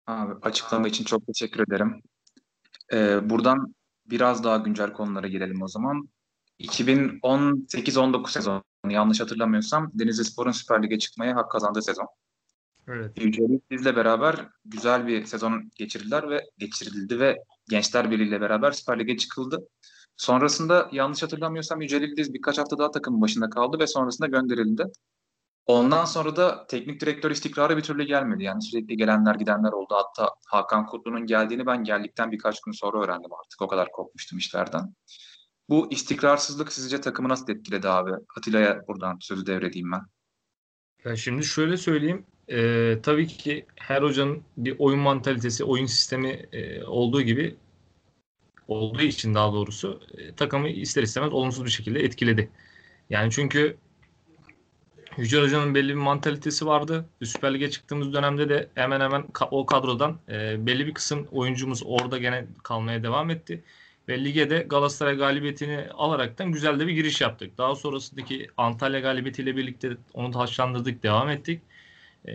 Abi 0.06 0.34
açıklama 0.42 0.88
için 0.88 1.04
çok 1.04 1.26
teşekkür 1.26 1.66
ederim. 1.68 2.02
Ee, 2.92 3.30
buradan 3.30 3.74
biraz 4.06 4.44
daha 4.44 4.56
güncel 4.56 4.92
konulara 4.92 5.28
girelim 5.28 5.62
o 5.62 5.68
zaman. 5.68 6.08
2018-19 6.60 8.30
sezonu 8.30 8.62
yanlış 8.88 9.20
hatırlamıyorsam 9.20 9.90
Denizli 9.94 10.24
Spor'un 10.24 10.52
Süper 10.52 10.82
Lig'e 10.82 10.98
çıkmaya 10.98 11.36
hak 11.36 11.50
kazandığı 11.50 11.82
sezon. 11.82 12.06
Evet. 12.88 13.22
Yücelik 13.22 13.70
bizle 13.70 13.96
beraber 13.96 14.48
güzel 14.64 15.06
bir 15.06 15.24
sezon 15.24 15.70
geçirdiler 15.76 16.30
ve 16.30 16.40
geçirildi 16.58 17.20
ve 17.20 17.36
Gençler 17.68 18.10
Birliği 18.10 18.28
ile 18.28 18.40
beraber 18.40 18.72
Süper 18.72 18.98
Lig'e 18.98 19.16
çıkıldı. 19.16 19.68
Sonrasında 20.16 20.88
yanlış 20.92 21.22
hatırlamıyorsam 21.22 21.80
Yücelik 21.80 22.16
Diz 22.16 22.34
birkaç 22.34 22.58
hafta 22.58 22.78
daha 22.78 22.90
takımın 22.90 23.20
başında 23.20 23.50
kaldı 23.50 23.78
ve 23.78 23.86
sonrasında 23.86 24.28
gönderildi. 24.28 24.84
Ondan 25.66 26.04
sonra 26.04 26.36
da 26.36 26.66
teknik 26.66 27.00
direktör 27.00 27.30
istikrarı 27.30 27.76
bir 27.76 27.82
türlü 27.82 28.04
gelmedi. 28.04 28.44
Yani 28.44 28.62
sürekli 28.62 28.96
gelenler 28.96 29.34
gidenler 29.34 29.72
oldu. 29.72 29.94
Hatta 29.94 30.34
Hakan 30.46 30.86
Kutlu'nun 30.86 31.26
geldiğini 31.26 31.66
ben 31.66 31.84
geldikten 31.84 32.32
birkaç 32.32 32.60
gün 32.60 32.72
sonra 32.72 33.04
öğrendim 33.04 33.32
artık. 33.32 33.62
O 33.62 33.68
kadar 33.68 33.92
korkmuştum 33.92 34.38
işlerden. 34.38 34.94
Bu 35.68 35.92
istikrarsızlık 35.92 36.72
sizce 36.72 37.00
takımı 37.00 37.28
nasıl 37.28 37.52
etkiledi 37.52 37.88
abi? 37.88 38.10
Atilla'ya 38.38 38.86
buradan 38.88 39.18
sözü 39.20 39.46
devredeyim 39.46 39.92
ben. 39.92 40.02
Ya 41.04 41.16
şimdi 41.16 41.44
şöyle 41.44 41.76
söyleyeyim. 41.76 42.26
E, 42.48 42.98
tabii 43.02 43.26
ki 43.26 43.66
her 43.76 44.02
hocanın 44.02 44.42
bir 44.56 44.76
oyun 44.78 45.00
mantalitesi, 45.00 45.64
oyun 45.64 45.86
sistemi 45.86 46.28
e, 46.28 46.84
olduğu 46.84 47.22
gibi 47.22 47.56
olduğu 48.68 49.02
için 49.02 49.34
daha 49.34 49.52
doğrusu 49.52 50.00
e, 50.18 50.34
takımı 50.34 50.68
ister 50.68 51.02
istemez 51.02 51.32
olumsuz 51.32 51.64
bir 51.64 51.70
şekilde 51.70 52.00
etkiledi. 52.00 52.50
Yani 53.10 53.30
çünkü 53.30 53.76
Yücel 55.16 55.42
Hoca'nın 55.42 55.74
belli 55.74 55.88
bir 55.88 55.94
mantalitesi 55.94 56.66
vardı. 56.66 57.06
Süper 57.24 57.54
Lig'e 57.54 57.70
çıktığımız 57.70 58.12
dönemde 58.12 58.48
de 58.48 58.68
hemen 58.74 59.00
hemen 59.00 59.24
o 59.50 59.66
kadrodan 59.66 60.18
e, 60.28 60.66
belli 60.66 60.86
bir 60.86 60.94
kısım 60.94 61.26
oyuncumuz 61.32 61.82
orada 61.86 62.18
gene 62.18 62.46
kalmaya 62.62 63.02
devam 63.02 63.30
etti. 63.30 63.62
Ve 64.08 64.24
lige 64.24 64.50
de 64.50 64.58
Galatasaray 64.58 65.16
galibiyetini 65.16 65.86
alaraktan 65.94 66.52
güzel 66.52 66.80
de 66.80 66.86
bir 66.86 66.92
giriş 66.92 67.20
yaptık. 67.20 67.58
Daha 67.58 67.74
sonrasındaki 67.74 68.46
Antalya 68.56 69.00
galibiyetiyle 69.00 69.56
birlikte 69.56 69.96
onu 70.14 70.30
taşlandırdık, 70.30 71.02
devam 71.02 71.28
ettik. 71.28 71.62
E, 72.26 72.34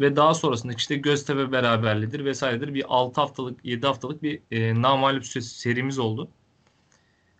ve 0.00 0.16
daha 0.16 0.34
sonrasında 0.34 0.72
işte 0.72 0.96
Göztepe 0.96 1.52
beraberlidir 1.52 2.24
vesairedir. 2.24 2.74
Bir 2.74 2.84
6 2.88 3.20
haftalık, 3.20 3.64
7 3.64 3.86
haftalık 3.86 4.22
bir 4.22 4.40
e, 4.50 4.82
namalip 4.82 5.26
serimiz 5.26 5.98
oldu. 5.98 6.28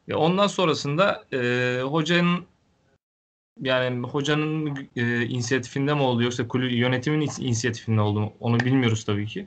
Ve 0.09 0.14
ondan 0.14 0.47
sonrasında 0.47 1.25
e, 1.32 1.80
hocanın 1.82 2.47
yani 3.61 4.06
hocanın 4.06 4.88
e, 4.97 5.26
inisiyatifinde 5.26 5.94
mi 5.94 6.02
oldu 6.02 6.23
yoksa 6.23 6.49
kulüp 6.49 6.73
yönetimin 6.73 7.21
inisiyatifinde 7.21 8.00
oldu 8.00 8.21
mu 8.21 8.32
onu 8.40 8.61
bilmiyoruz 8.61 9.04
tabii 9.04 9.26
ki. 9.26 9.47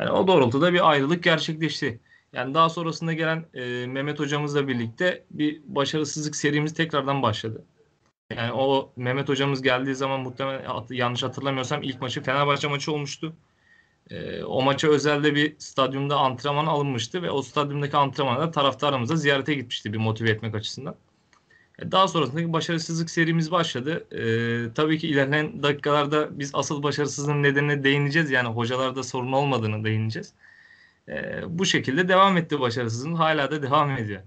Yani 0.00 0.10
o 0.10 0.26
doğrultuda 0.26 0.72
bir 0.72 0.90
ayrılık 0.90 1.22
gerçekleşti. 1.22 2.00
Yani 2.32 2.54
daha 2.54 2.68
sonrasında 2.68 3.12
gelen 3.12 3.44
e, 3.54 3.86
Mehmet 3.86 4.18
hocamızla 4.18 4.68
birlikte 4.68 5.24
bir 5.30 5.60
başarısızlık 5.66 6.36
serimiz 6.36 6.74
tekrardan 6.74 7.22
başladı. 7.22 7.64
Yani 8.36 8.52
o 8.52 8.92
Mehmet 8.96 9.28
hocamız 9.28 9.62
geldiği 9.62 9.94
zaman 9.94 10.20
muhtemelen 10.20 10.84
yanlış 10.90 11.22
hatırlamıyorsam 11.22 11.82
ilk 11.82 12.00
maçı 12.00 12.22
Fenerbahçe 12.22 12.68
maçı 12.68 12.92
olmuştu. 12.92 13.34
E, 14.10 14.44
o 14.44 14.62
maça 14.62 14.88
özelde 14.88 15.34
bir 15.34 15.54
stadyumda 15.58 16.16
antrenman 16.16 16.66
alınmıştı 16.66 17.22
ve 17.22 17.30
o 17.30 17.42
stadyumdaki 17.42 17.96
antrenmanda 17.96 18.50
taraftarımıza 18.50 19.16
ziyarete 19.16 19.54
gitmişti 19.54 19.92
bir 19.92 19.98
motive 19.98 20.30
etmek 20.30 20.54
açısından. 20.54 20.94
Daha 21.80 22.08
sonrasında 22.08 22.52
başarısızlık 22.52 23.10
serimiz 23.10 23.50
başladı. 23.52 24.06
Ee, 24.12 24.74
tabii 24.74 24.98
ki 24.98 25.08
ilerleyen 25.08 25.62
dakikalarda 25.62 26.38
biz 26.38 26.50
asıl 26.54 26.82
başarısızlığın 26.82 27.42
nedenine 27.42 27.84
değineceğiz. 27.84 28.30
Yani 28.30 28.48
hocalarda 28.48 29.02
sorun 29.02 29.32
olmadığını 29.32 29.84
değineceğiz. 29.84 30.32
Ee, 31.08 31.42
bu 31.48 31.64
şekilde 31.66 32.08
devam 32.08 32.36
etti 32.36 32.60
başarısızlığın. 32.60 33.14
Hala 33.14 33.50
da 33.50 33.62
devam 33.62 33.90
ediyor. 33.90 34.22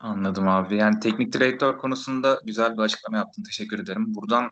Anladım 0.00 0.48
abi. 0.48 0.76
Yani 0.76 1.00
teknik 1.00 1.32
direktör 1.32 1.78
konusunda 1.78 2.40
güzel 2.44 2.72
bir 2.76 2.82
açıklama 2.82 3.16
yaptın. 3.16 3.42
Teşekkür 3.42 3.78
ederim. 3.78 4.14
Buradan 4.14 4.50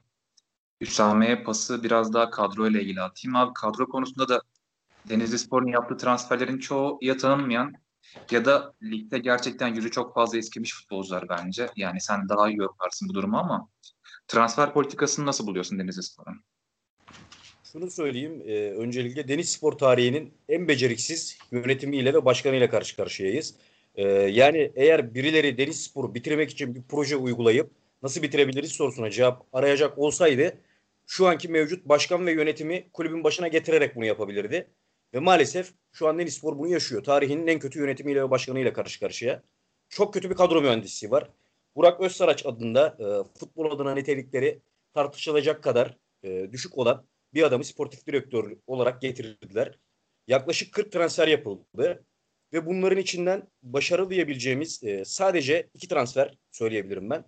Üsame'ye 0.80 1.42
pası 1.42 1.82
biraz 1.82 2.12
daha 2.12 2.30
kadro 2.30 2.68
ile 2.68 2.82
ilgili 2.82 3.00
atayım. 3.02 3.36
Abi 3.36 3.54
kadro 3.54 3.88
konusunda 3.88 4.28
da 4.28 4.42
Denizli 5.08 5.38
Spor'un 5.38 5.66
yaptığı 5.66 5.96
transferlerin 5.96 6.58
çoğu 6.58 6.98
ya 7.02 7.16
tanınmayan 7.16 7.74
ya 8.30 8.44
da 8.44 8.74
ligde 8.82 9.18
gerçekten 9.18 9.74
yüzü 9.74 9.90
çok 9.90 10.14
fazla 10.14 10.38
eskimiş 10.38 10.74
futbolcular 10.74 11.28
bence. 11.28 11.68
Yani 11.76 12.00
sen 12.00 12.28
daha 12.28 12.48
iyi 12.48 12.56
yorumlarsın 12.56 13.08
bu 13.08 13.14
durumu 13.14 13.38
ama 13.38 13.68
transfer 14.28 14.72
politikasını 14.72 15.26
nasıl 15.26 15.46
buluyorsun 15.46 15.78
Denizli 15.78 16.02
Spor'un? 16.02 16.40
Şunu 17.72 17.90
söyleyeyim. 17.90 18.42
E, 18.46 18.70
öncelikle 18.70 19.28
Deniz 19.28 19.52
Spor 19.52 19.72
tarihinin 19.72 20.34
en 20.48 20.68
beceriksiz 20.68 21.38
yönetimiyle 21.50 22.14
ve 22.14 22.24
başkanıyla 22.24 22.70
karşı 22.70 22.96
karşıyayız. 22.96 23.54
E, 23.96 24.04
yani 24.12 24.72
eğer 24.74 25.14
birileri 25.14 25.58
Deniz 25.58 25.84
Spor'u 25.84 26.14
bitirmek 26.14 26.50
için 26.50 26.74
bir 26.74 26.82
proje 26.88 27.16
uygulayıp 27.16 27.70
nasıl 28.02 28.22
bitirebiliriz 28.22 28.72
sorusuna 28.72 29.10
cevap 29.10 29.46
arayacak 29.52 29.98
olsaydı 29.98 30.58
şu 31.06 31.26
anki 31.26 31.48
mevcut 31.48 31.84
başkan 31.84 32.26
ve 32.26 32.32
yönetimi 32.32 32.90
kulübün 32.92 33.24
başına 33.24 33.48
getirerek 33.48 33.96
bunu 33.96 34.04
yapabilirdi. 34.04 34.70
Ve 35.14 35.18
maalesef 35.18 35.72
şu 35.92 36.08
an 36.08 36.18
Denizspor 36.18 36.58
bunu 36.58 36.68
yaşıyor. 36.68 37.04
Tarihinin 37.04 37.46
en 37.46 37.58
kötü 37.58 37.78
yönetimiyle 37.78 38.22
ve 38.22 38.30
başkanıyla 38.30 38.72
karşı 38.72 39.00
karşıya. 39.00 39.42
Çok 39.88 40.14
kötü 40.14 40.30
bir 40.30 40.34
kadro 40.34 40.62
mühendisi 40.62 41.10
var. 41.10 41.30
Burak 41.76 42.00
Özsaraç 42.00 42.46
adında 42.46 42.96
e, 42.98 43.38
futbol 43.38 43.70
adına 43.70 43.94
nitelikleri 43.94 44.60
tartışılacak 44.94 45.62
kadar 45.62 45.96
e, 46.22 46.52
düşük 46.52 46.78
olan 46.78 47.04
bir 47.34 47.42
adamı 47.42 47.64
sportif 47.64 48.06
direktör 48.06 48.56
olarak 48.66 49.02
getirdiler. 49.02 49.78
Yaklaşık 50.28 50.74
40 50.74 50.92
transfer 50.92 51.28
yapıldı. 51.28 52.04
Ve 52.52 52.66
bunların 52.66 52.98
içinden 52.98 53.48
başarılı 53.62 54.10
diyebileceğimiz 54.10 54.84
e, 54.84 55.04
sadece 55.04 55.68
iki 55.74 55.88
transfer 55.88 56.38
söyleyebilirim 56.50 57.10
ben. 57.10 57.24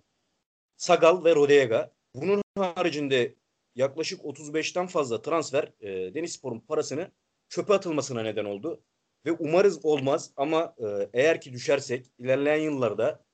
Sagal 0.77 1.23
ve 1.23 1.35
Rodega. 1.35 1.91
Bunun 2.15 2.41
haricinde 2.57 3.35
yaklaşık 3.75 4.21
35'ten 4.21 4.87
fazla 4.87 5.21
transfer 5.21 5.73
e, 5.81 6.13
Denizspor'un 6.13 6.59
parasını 6.59 7.11
çöpe 7.49 7.73
atılmasına 7.73 8.23
neden 8.23 8.45
oldu. 8.45 8.83
Ve 9.25 9.31
umarız 9.31 9.85
olmaz 9.85 10.31
ama 10.35 10.75
e, 10.79 11.09
eğer 11.13 11.41
ki 11.41 11.53
düşersek 11.53 12.05
ilerleyen 12.19 12.61
yıllarda 12.61 13.25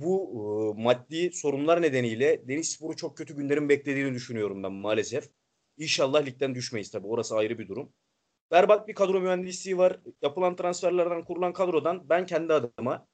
bu 0.00 0.30
e, 0.78 0.82
maddi 0.82 1.32
sorunlar 1.32 1.82
nedeniyle 1.82 2.48
Deniz 2.48 2.70
Sporu 2.70 2.96
çok 2.96 3.16
kötü 3.16 3.36
günlerin 3.36 3.68
beklediğini 3.68 4.14
düşünüyorum 4.14 4.62
ben 4.62 4.72
maalesef. 4.72 5.30
İnşallah 5.76 6.26
ligden 6.26 6.54
düşmeyiz 6.54 6.90
tabii 6.90 7.06
orası 7.06 7.36
ayrı 7.36 7.58
bir 7.58 7.68
durum. 7.68 7.92
Berbat 8.50 8.88
bir 8.88 8.94
kadro 8.94 9.20
mühendisliği 9.20 9.78
var. 9.78 10.00
Yapılan 10.22 10.56
transferlerden 10.56 11.24
kurulan 11.24 11.52
kadrodan 11.52 12.08
ben 12.08 12.26
kendi 12.26 12.52
adıma 12.52 13.06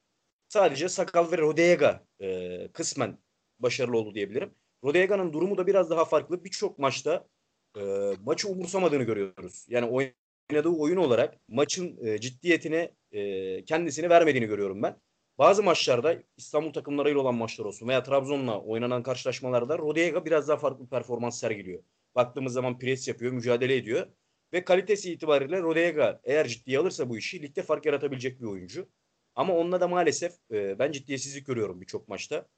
sadece 0.48 0.88
Sakal 0.88 1.32
ve 1.32 1.38
Rodega 1.38 2.04
e, 2.20 2.68
kısmen 2.72 3.18
başarılı 3.58 3.98
oldu 3.98 4.14
diyebilirim. 4.14 4.54
Rodega'nın 4.84 5.32
durumu 5.32 5.58
da 5.58 5.66
biraz 5.66 5.90
daha 5.90 6.04
farklı. 6.04 6.44
Birçok 6.44 6.78
maçta 6.78 7.26
e, 7.76 8.12
maçı 8.24 8.48
umursamadığını 8.48 9.02
görüyoruz. 9.02 9.66
Yani 9.68 9.86
oynadığı 9.86 10.68
oyun 10.68 10.96
olarak 10.96 11.34
maçın 11.48 12.06
e, 12.06 12.18
ciddiyetine 12.18 12.94
e, 13.12 13.64
kendisini 13.64 14.10
vermediğini 14.10 14.46
görüyorum 14.46 14.82
ben. 14.82 14.96
Bazı 15.38 15.62
maçlarda 15.62 16.22
İstanbul 16.36 16.72
takımlarıyla 16.72 17.20
olan 17.20 17.34
maçlar 17.34 17.64
olsun 17.64 17.88
veya 17.88 18.02
Trabzon'la 18.02 18.60
oynanan 18.60 19.02
karşılaşmalarda 19.02 19.78
Rodega 19.78 20.24
biraz 20.24 20.48
daha 20.48 20.56
farklı 20.56 20.88
performans 20.88 21.40
sergiliyor. 21.40 21.82
Baktığımız 22.14 22.52
zaman 22.52 22.78
pres 22.78 23.08
yapıyor, 23.08 23.32
mücadele 23.32 23.76
ediyor. 23.76 24.06
Ve 24.52 24.64
kalitesi 24.64 25.12
itibariyle 25.12 25.62
Rodega 25.62 26.20
eğer 26.24 26.48
ciddiye 26.48 26.78
alırsa 26.78 27.08
bu 27.08 27.18
işi 27.18 27.42
ligde 27.42 27.62
fark 27.62 27.86
yaratabilecek 27.86 28.40
bir 28.40 28.46
oyuncu. 28.46 28.88
Ama 29.34 29.56
onunla 29.56 29.80
da 29.80 29.88
maalesef 29.88 30.32
e, 30.52 30.78
ben 30.78 30.92
ciddiyetsizlik 30.92 31.46
görüyorum 31.46 31.80
birçok 31.80 32.08
maçta. 32.08 32.48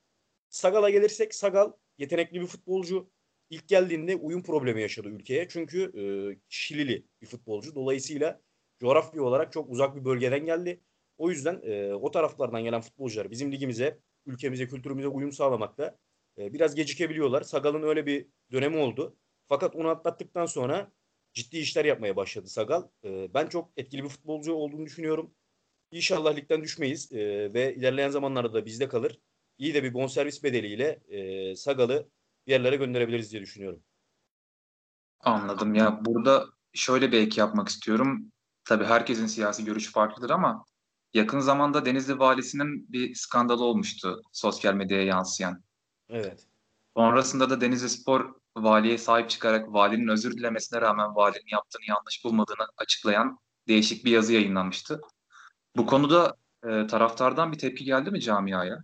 Sagal'a 0.48 0.90
gelirsek 0.90 1.34
Sagal 1.34 1.72
yetenekli 1.98 2.40
bir 2.40 2.46
futbolcu 2.46 3.10
ilk 3.50 3.68
geldiğinde 3.68 4.16
uyum 4.16 4.42
problemi 4.42 4.82
yaşadı 4.82 5.08
ülkeye. 5.08 5.48
Çünkü 5.48 5.82
e, 5.82 6.02
Şilili 6.48 7.06
bir 7.22 7.26
futbolcu. 7.26 7.74
Dolayısıyla 7.74 8.40
coğrafya 8.80 9.22
olarak 9.22 9.52
çok 9.52 9.70
uzak 9.70 9.96
bir 9.96 10.04
bölgeden 10.04 10.46
geldi. 10.46 10.80
O 11.18 11.30
yüzden 11.30 11.60
e, 11.62 11.94
o 11.94 12.10
taraflardan 12.10 12.64
gelen 12.64 12.80
futbolcular 12.80 13.30
bizim 13.30 13.52
ligimize, 13.52 13.98
ülkemize, 14.26 14.68
kültürümüze 14.68 15.08
uyum 15.08 15.32
sağlamakta 15.32 15.98
e, 16.38 16.52
biraz 16.52 16.74
gecikebiliyorlar. 16.74 17.42
Sagal'ın 17.42 17.82
öyle 17.82 18.06
bir 18.06 18.26
dönemi 18.52 18.76
oldu. 18.76 19.16
Fakat 19.48 19.76
onu 19.76 19.88
atlattıktan 19.88 20.46
sonra 20.46 20.92
ciddi 21.32 21.58
işler 21.58 21.84
yapmaya 21.84 22.16
başladı 22.16 22.48
Sagal. 22.48 22.82
E, 23.04 23.34
ben 23.34 23.46
çok 23.46 23.70
etkili 23.76 24.04
bir 24.04 24.08
futbolcu 24.08 24.52
olduğunu 24.52 24.86
düşünüyorum. 24.86 25.34
İnşallah 25.90 26.36
ligden 26.36 26.62
düşmeyiz 26.62 27.12
e, 27.12 27.54
ve 27.54 27.74
ilerleyen 27.74 28.10
zamanlarda 28.10 28.54
da 28.54 28.66
bizde 28.66 28.88
kalır. 28.88 29.18
İyi 29.58 29.74
de 29.74 29.82
bir 29.82 29.94
bonservis 29.94 30.44
bedeliyle 30.44 31.00
e, 31.08 31.56
Sagal'ı 31.56 32.08
bir 32.46 32.52
yerlere 32.52 32.76
gönderebiliriz 32.76 33.32
diye 33.32 33.42
düşünüyorum. 33.42 33.82
Anladım 35.20 35.74
ya. 35.74 36.04
Burada 36.04 36.46
şöyle 36.72 37.12
bir 37.12 37.20
ek 37.20 37.40
yapmak 37.40 37.68
istiyorum. 37.68 38.32
Tabii 38.64 38.84
herkesin 38.84 39.26
siyasi 39.26 39.64
görüşü 39.64 39.92
farklıdır 39.92 40.30
ama 40.30 40.64
yakın 41.14 41.40
zamanda 41.40 41.84
Denizli 41.84 42.18
valisinin 42.18 42.92
bir 42.92 43.14
skandalı 43.14 43.64
olmuştu 43.64 44.22
sosyal 44.32 44.74
medyaya 44.74 45.04
yansıyan. 45.04 45.64
Evet. 46.08 46.46
Sonrasında 46.96 47.50
da 47.50 47.60
Denizli 47.60 47.88
Spor 47.88 48.34
valiye 48.56 48.98
sahip 48.98 49.30
çıkarak 49.30 49.72
valinin 49.72 50.08
özür 50.08 50.36
dilemesine 50.36 50.80
rağmen 50.80 51.14
valinin 51.14 51.52
yaptığını 51.52 51.84
yanlış 51.88 52.24
bulmadığını 52.24 52.66
açıklayan 52.76 53.38
değişik 53.68 54.04
bir 54.04 54.10
yazı 54.10 54.32
yayınlanmıştı. 54.32 55.00
Bu 55.76 55.86
konuda 55.86 56.36
e, 56.64 56.86
taraftardan 56.86 57.52
bir 57.52 57.58
tepki 57.58 57.84
geldi 57.84 58.10
mi 58.10 58.20
camiaya? 58.20 58.78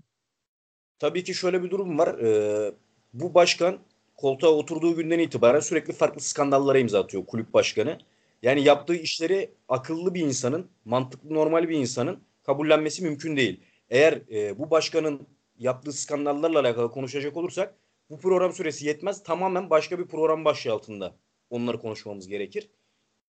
Tabii 0.98 1.24
ki 1.24 1.34
şöyle 1.34 1.62
bir 1.62 1.70
durum 1.70 1.98
var. 1.98 2.18
Ee, 2.18 2.74
bu 3.12 3.34
başkan 3.34 3.78
koltuğa 4.16 4.50
oturduğu 4.50 4.96
günden 4.96 5.18
itibaren 5.18 5.60
sürekli 5.60 5.92
farklı 5.92 6.20
skandallara 6.20 6.78
imza 6.78 7.00
atıyor 7.00 7.26
kulüp 7.26 7.54
başkanı. 7.54 7.98
Yani 8.42 8.62
yaptığı 8.62 8.94
işleri 8.94 9.54
akıllı 9.68 10.14
bir 10.14 10.20
insanın, 10.20 10.70
mantıklı 10.84 11.34
normal 11.34 11.68
bir 11.68 11.76
insanın 11.76 12.22
kabullenmesi 12.42 13.02
mümkün 13.02 13.36
değil. 13.36 13.60
Eğer 13.90 14.22
e, 14.32 14.58
bu 14.58 14.70
başkanın 14.70 15.26
yaptığı 15.58 15.92
skandallarla 15.92 16.60
alakalı 16.60 16.90
konuşacak 16.90 17.36
olursak 17.36 17.74
bu 18.10 18.18
program 18.18 18.52
süresi 18.52 18.86
yetmez. 18.86 19.22
Tamamen 19.22 19.70
başka 19.70 19.98
bir 19.98 20.06
program 20.08 20.44
başlığı 20.44 20.72
altında 20.72 21.16
onları 21.50 21.78
konuşmamız 21.78 22.28
gerekir. 22.28 22.70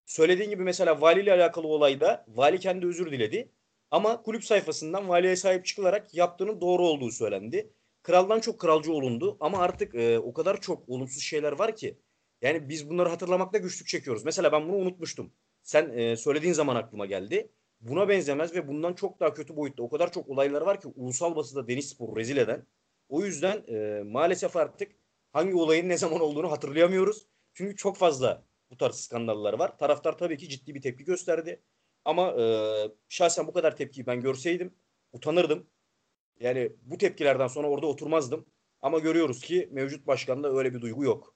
Söylediğin 0.05 0.49
gibi 0.49 0.63
mesela 0.63 1.01
valiyle 1.01 1.33
alakalı 1.33 1.67
olayda 1.67 2.25
vali 2.27 2.59
kendi 2.59 2.85
özür 2.85 3.11
diledi. 3.11 3.51
Ama 3.91 4.21
kulüp 4.21 4.43
sayfasından 4.43 5.09
valiye 5.09 5.35
sahip 5.35 5.65
çıkılarak 5.65 6.13
yaptığının 6.13 6.61
doğru 6.61 6.87
olduğu 6.87 7.11
söylendi. 7.11 7.73
Kraldan 8.03 8.39
çok 8.39 8.59
kralcı 8.59 8.93
olundu 8.93 9.37
ama 9.39 9.57
artık 9.57 9.95
e, 9.95 10.19
o 10.19 10.33
kadar 10.33 10.61
çok 10.61 10.89
olumsuz 10.89 11.23
şeyler 11.23 11.51
var 11.51 11.75
ki. 11.75 11.99
Yani 12.41 12.69
biz 12.69 12.89
bunları 12.89 13.09
hatırlamakta 13.09 13.57
güçlük 13.57 13.87
çekiyoruz. 13.87 14.25
Mesela 14.25 14.51
ben 14.51 14.67
bunu 14.69 14.77
unutmuştum. 14.77 15.33
Sen 15.63 15.89
e, 15.97 16.17
söylediğin 16.17 16.53
zaman 16.53 16.75
aklıma 16.75 17.05
geldi. 17.05 17.51
Buna 17.81 18.09
benzemez 18.09 18.55
ve 18.55 18.67
bundan 18.67 18.93
çok 18.93 19.19
daha 19.19 19.33
kötü 19.33 19.55
boyutta 19.55 19.83
o 19.83 19.89
kadar 19.89 20.11
çok 20.11 20.29
olaylar 20.29 20.61
var 20.61 20.81
ki 20.81 20.87
ulusal 20.95 21.35
basında 21.35 21.67
deniz 21.67 21.89
sporu 21.89 22.15
rezil 22.15 22.37
eden. 22.37 22.65
O 23.09 23.25
yüzden 23.25 23.63
e, 23.67 24.03
maalesef 24.03 24.55
artık 24.55 24.91
hangi 25.33 25.55
olayın 25.55 25.89
ne 25.89 25.97
zaman 25.97 26.21
olduğunu 26.21 26.51
hatırlayamıyoruz. 26.51 27.27
Çünkü 27.53 27.75
çok 27.75 27.97
fazla 27.97 28.43
bu 28.71 28.77
tarz 28.77 28.95
skandallar 28.95 29.53
var. 29.53 29.77
Taraftar 29.77 30.17
tabii 30.17 30.37
ki 30.37 30.49
ciddi 30.49 30.75
bir 30.75 30.81
tepki 30.81 31.03
gösterdi. 31.03 31.63
Ama 32.05 32.31
e, 32.31 32.45
şahsen 33.09 33.47
bu 33.47 33.53
kadar 33.53 33.75
tepkiyi 33.75 34.07
ben 34.07 34.21
görseydim 34.21 34.73
utanırdım. 35.13 35.67
Yani 36.39 36.75
bu 36.81 36.97
tepkilerden 36.97 37.47
sonra 37.47 37.69
orada 37.69 37.87
oturmazdım. 37.87 38.45
Ama 38.81 38.99
görüyoruz 38.99 39.41
ki 39.41 39.69
mevcut 39.71 40.07
başkanda 40.07 40.57
öyle 40.57 40.73
bir 40.73 40.81
duygu 40.81 41.03
yok. 41.03 41.35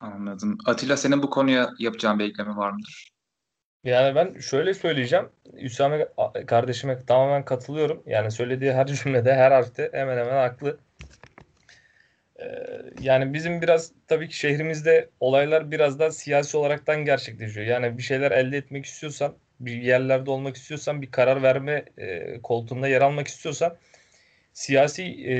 Anladım. 0.00 0.58
Atilla 0.66 0.96
senin 0.96 1.22
bu 1.22 1.30
konuya 1.30 1.70
yapacağın 1.78 2.18
bir 2.18 2.24
ekleme 2.24 2.56
var 2.56 2.70
mıdır? 2.70 3.09
Yani 3.84 4.14
ben 4.14 4.38
şöyle 4.38 4.74
söyleyeceğim. 4.74 5.28
Hüsame 5.56 6.08
kardeşime 6.46 7.06
tamamen 7.06 7.44
katılıyorum. 7.44 8.02
Yani 8.06 8.30
söylediği 8.30 8.72
her 8.72 8.86
cümlede, 9.04 9.34
her 9.34 9.50
harfte 9.50 9.90
hemen 9.92 10.18
hemen 10.18 10.36
haklı. 10.36 10.78
Ee, 12.40 12.44
yani 13.00 13.34
bizim 13.34 13.62
biraz 13.62 13.92
tabii 14.08 14.28
ki 14.28 14.36
şehrimizde 14.36 15.08
olaylar 15.20 15.70
biraz 15.70 15.98
da 15.98 16.10
siyasi 16.12 16.56
olaraktan 16.56 17.04
gerçekleşiyor. 17.04 17.66
Yani 17.66 17.98
bir 17.98 18.02
şeyler 18.02 18.30
elde 18.30 18.56
etmek 18.56 18.84
istiyorsan, 18.86 19.34
bir 19.60 19.82
yerlerde 19.82 20.30
olmak 20.30 20.56
istiyorsan, 20.56 21.02
bir 21.02 21.10
karar 21.10 21.42
verme 21.42 21.84
e, 21.98 22.40
koltuğunda 22.42 22.88
yer 22.88 23.00
almak 23.00 23.28
istiyorsan 23.28 23.76
siyasi 24.52 25.02
e, 25.04 25.34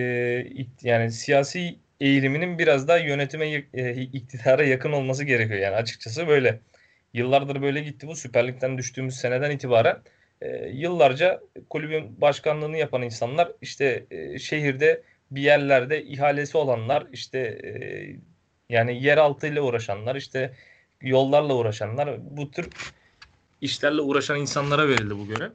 yani 0.82 1.12
siyasi 1.12 1.78
eğiliminin 2.00 2.58
biraz 2.58 2.88
daha 2.88 2.98
yönetime 2.98 3.64
e, 3.74 3.92
iktidara 4.02 4.64
yakın 4.64 4.92
olması 4.92 5.24
gerekiyor. 5.24 5.60
Yani 5.60 5.76
açıkçası 5.76 6.28
böyle. 6.28 6.60
Yıllardır 7.14 7.62
böyle 7.62 7.82
gitti 7.82 8.06
bu. 8.06 8.16
Süper 8.16 8.48
Lig'den 8.48 8.78
düştüğümüz 8.78 9.16
seneden 9.16 9.50
itibaren 9.50 9.98
e, 10.40 10.68
yıllarca 10.68 11.40
kulübün 11.70 12.20
başkanlığını 12.20 12.76
yapan 12.76 13.02
insanlar 13.02 13.52
işte 13.62 14.06
e, 14.10 14.38
şehirde 14.38 15.02
bir 15.30 15.42
yerlerde 15.42 16.04
ihalesi 16.04 16.58
olanlar 16.58 17.06
işte 17.12 17.38
e, 17.38 17.70
yani 18.68 19.02
yeraltı 19.02 19.46
ile 19.46 19.60
uğraşanlar 19.60 20.16
işte 20.16 20.54
yollarla 21.02 21.54
uğraşanlar 21.54 22.36
bu 22.36 22.50
tür 22.50 22.68
işlerle 23.60 24.00
uğraşan 24.00 24.40
insanlara 24.40 24.88
verildi 24.88 25.18
bu 25.18 25.26
görev. 25.26 25.50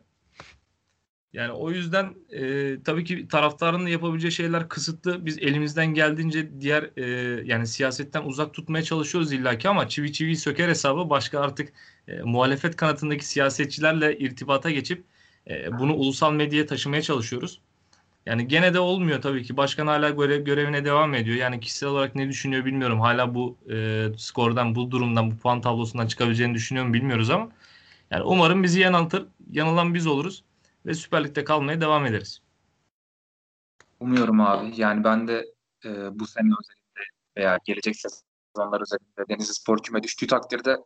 Yani 1.35 1.51
o 1.51 1.71
yüzden 1.71 2.15
e, 2.31 2.77
tabii 2.83 3.03
ki 3.03 3.27
taraftarın 3.27 3.85
yapabileceği 3.87 4.31
şeyler 4.31 4.69
kısıtlı. 4.69 5.25
Biz 5.25 5.37
elimizden 5.39 5.87
geldiğince 5.93 6.61
diğer 6.61 6.89
e, 6.97 7.05
yani 7.45 7.67
siyasetten 7.67 8.23
uzak 8.23 8.53
tutmaya 8.53 8.83
çalışıyoruz 8.83 9.31
illaki 9.33 9.69
ama 9.69 9.89
çivi 9.89 10.13
çivi 10.13 10.35
söker 10.35 10.69
hesabı 10.69 11.09
başka 11.09 11.39
artık 11.39 11.73
e, 12.07 12.21
muhalefet 12.21 12.75
kanatındaki 12.75 13.25
siyasetçilerle 13.25 14.17
irtibata 14.17 14.71
geçip 14.71 15.03
e, 15.49 15.79
bunu 15.79 15.93
ulusal 15.93 16.33
medyaya 16.33 16.65
taşımaya 16.65 17.01
çalışıyoruz. 17.01 17.61
Yani 18.25 18.47
gene 18.47 18.73
de 18.73 18.79
olmuyor 18.79 19.21
tabii 19.21 19.43
ki. 19.43 19.57
Başkan 19.57 19.87
hala 19.87 20.09
görev, 20.09 20.45
görevine 20.45 20.85
devam 20.85 21.13
ediyor. 21.13 21.37
Yani 21.37 21.59
kişisel 21.59 21.89
olarak 21.89 22.15
ne 22.15 22.29
düşünüyor 22.29 22.65
bilmiyorum. 22.65 23.01
Hala 23.01 23.35
bu 23.35 23.57
e, 23.71 24.07
skordan, 24.17 24.75
bu 24.75 24.91
durumdan, 24.91 25.31
bu 25.31 25.37
puan 25.37 25.61
tablosundan 25.61 26.07
çıkabileceğini 26.07 26.53
düşünüyor 26.53 26.85
mu 26.85 26.93
bilmiyoruz 26.93 27.29
ama 27.29 27.49
yani 28.11 28.23
umarım 28.23 28.63
bizi 28.63 28.79
yanıltır. 28.79 29.25
Yanılan 29.51 29.93
biz 29.93 30.07
oluruz 30.07 30.43
ve 30.85 30.93
Süper 30.93 31.23
Lig'de 31.23 31.43
kalmaya 31.43 31.81
devam 31.81 32.05
ederiz. 32.05 32.39
Umuyorum 33.99 34.41
abi. 34.41 34.73
Yani 34.81 35.03
ben 35.03 35.27
de 35.27 35.45
e, 35.85 36.19
bu 36.19 36.27
sene 36.27 36.45
özelinde 36.45 37.09
veya 37.37 37.59
gelecek 37.65 37.95
sezonlar 37.95 38.81
özelinde 38.81 39.29
Denizli 39.29 39.53
Spor 39.53 39.83
küme 39.83 40.03
düştüğü 40.03 40.27
takdirde 40.27 40.77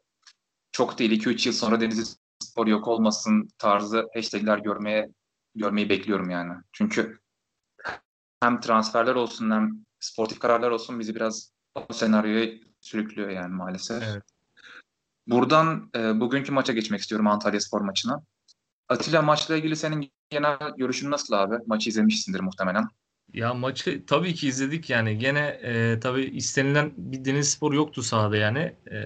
çok 0.71 0.99
değil 0.99 1.11
2-3 1.11 1.47
yıl 1.47 1.53
sonra 1.53 1.81
Denizli 1.81 2.17
Spor 2.43 2.67
yok 2.67 2.87
olmasın 2.87 3.49
tarzı 3.57 4.09
hashtagler 4.13 4.57
görmeye 4.57 5.09
görmeyi 5.55 5.89
bekliyorum 5.89 6.29
yani. 6.29 6.53
Çünkü 6.71 7.19
hem 8.41 8.59
transferler 8.59 9.15
olsun 9.15 9.51
hem 9.51 9.85
sportif 9.99 10.39
kararlar 10.39 10.71
olsun 10.71 10.99
bizi 10.99 11.15
biraz 11.15 11.51
o 11.75 11.93
senaryoya 11.93 12.51
sürüklüyor 12.81 13.29
yani 13.29 13.53
maalesef. 13.53 14.03
Evet. 14.03 14.23
Buradan 15.27 15.89
e, 15.95 16.19
bugünkü 16.19 16.51
maça 16.51 16.73
geçmek 16.73 17.01
istiyorum 17.01 17.27
Antalya 17.27 17.61
Spor 17.61 17.81
maçına. 17.81 18.23
Atilla 18.89 19.21
maçla 19.21 19.57
ilgili 19.57 19.75
senin 19.75 20.11
genel 20.29 20.57
görüşün 20.77 21.11
nasıl 21.11 21.33
abi? 21.33 21.55
Maçı 21.67 21.89
izlemişsindir 21.89 22.39
muhtemelen. 22.39 22.87
Ya 23.33 23.53
maçı 23.53 24.05
tabii 24.05 24.33
ki 24.33 24.47
izledik 24.47 24.89
yani 24.89 25.17
gene 25.17 25.39
e, 25.39 25.99
tabii 25.99 26.23
istenilen 26.23 26.91
bir 26.97 27.25
deniz 27.25 27.49
spor 27.49 27.73
yoktu 27.73 28.03
sahada 28.03 28.37
yani 28.37 28.59
e, 28.91 28.97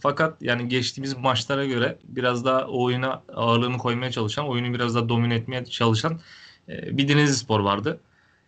fakat 0.00 0.42
yani 0.42 0.68
geçtiğimiz 0.68 1.16
maçlara 1.16 1.64
göre 1.66 1.98
biraz 2.04 2.44
daha 2.44 2.66
oyuna 2.66 3.22
ağırlığını 3.28 3.78
koymaya 3.78 4.10
çalışan 4.12 4.48
oyunu 4.48 4.74
biraz 4.74 4.94
daha 4.94 5.08
domine 5.08 5.34
etmeye 5.34 5.64
çalışan 5.64 6.20
e, 6.68 6.98
bir 6.98 7.08
deniz 7.08 7.38
spor 7.38 7.60
vardı. 7.60 8.00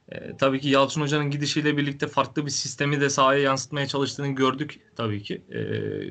E, 0.08 0.36
tabii 0.36 0.60
ki 0.60 0.68
Yalçın 0.68 1.00
Hoca'nın 1.00 1.30
gidişiyle 1.30 1.76
birlikte 1.76 2.06
farklı 2.06 2.46
bir 2.46 2.50
sistemi 2.50 3.00
de 3.00 3.10
sahaya 3.10 3.40
yansıtmaya 3.40 3.86
çalıştığını 3.86 4.28
gördük 4.28 4.80
tabii 4.96 5.22
ki. 5.22 5.42
E, 5.50 5.60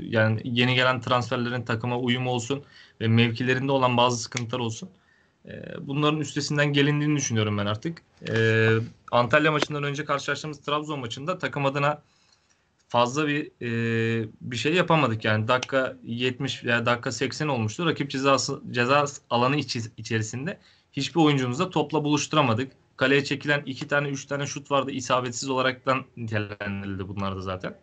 yani 0.01 0.41
yeni 0.43 0.75
gelen 0.75 1.01
transferlerin 1.01 1.63
takıma 1.63 1.99
uyumu 1.99 2.29
olsun 2.29 2.63
ve 3.01 3.07
mevkilerinde 3.07 3.71
olan 3.71 3.97
bazı 3.97 4.17
sıkıntılar 4.17 4.59
olsun. 4.59 4.89
E, 5.45 5.51
bunların 5.81 6.19
üstesinden 6.19 6.73
gelindiğini 6.73 7.15
düşünüyorum 7.15 7.57
ben 7.57 7.65
artık. 7.65 8.01
E, 8.29 8.69
Antalya 9.11 9.51
maçından 9.51 9.83
önce 9.83 10.05
karşılaştığımız 10.05 10.61
Trabzon 10.61 10.99
maçında 10.99 11.37
takım 11.37 11.65
adına 11.65 12.01
fazla 12.87 13.27
bir 13.27 13.51
e, 13.61 14.27
bir 14.41 14.55
şey 14.57 14.73
yapamadık 14.73 15.25
yani 15.25 15.47
dakika 15.47 15.97
70 16.03 16.65
veya 16.65 16.85
dakika 16.85 17.11
80 17.11 17.47
olmuştu. 17.47 17.85
Rakip 17.85 18.09
cezası 18.11 18.61
ceza 18.71 19.05
alanı 19.29 19.55
içi, 19.55 19.79
içerisinde 19.97 20.59
hiçbir 20.93 21.21
oyuncumuza 21.21 21.69
topla 21.69 22.03
buluşturamadık. 22.03 22.71
Kaleye 22.97 23.23
çekilen 23.23 23.63
iki 23.65 23.87
tane 23.87 24.09
üç 24.09 24.25
tane 24.25 24.45
şut 24.45 24.71
vardı 24.71 24.91
isabetsiz 24.91 25.49
olaraktan 25.49 26.05
nitelendirildi 26.17 27.07
bunlar 27.07 27.35
da 27.35 27.41
zaten. 27.41 27.75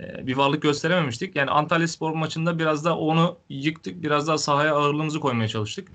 Ee, 0.00 0.26
bir 0.26 0.36
varlık 0.36 0.62
gösterememiştik. 0.62 1.36
Yani 1.36 1.50
Antalya 1.50 1.88
Spor 1.88 2.14
maçında 2.14 2.58
biraz 2.58 2.84
da 2.84 2.98
onu 2.98 3.38
yıktık. 3.48 4.02
Biraz 4.02 4.28
daha 4.28 4.38
sahaya 4.38 4.74
ağırlığımızı 4.74 5.20
koymaya 5.20 5.48
çalıştık. 5.48 5.88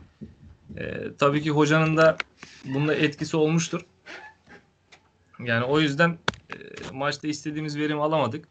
Ee, 0.78 1.16
tabii 1.20 1.42
ki 1.42 1.52
hocanın 1.52 1.98
da 1.98 2.18
bunda 2.66 2.96
etkisi 2.96 3.38
olmuştur. 3.38 3.86
Yani 5.40 5.66
o 5.66 5.80
yüzden 5.80 6.18
e, 6.50 6.56
maçta 6.94 7.28
istediğimiz 7.28 7.78
verimi 7.78 8.02
alamadık. 8.02 8.48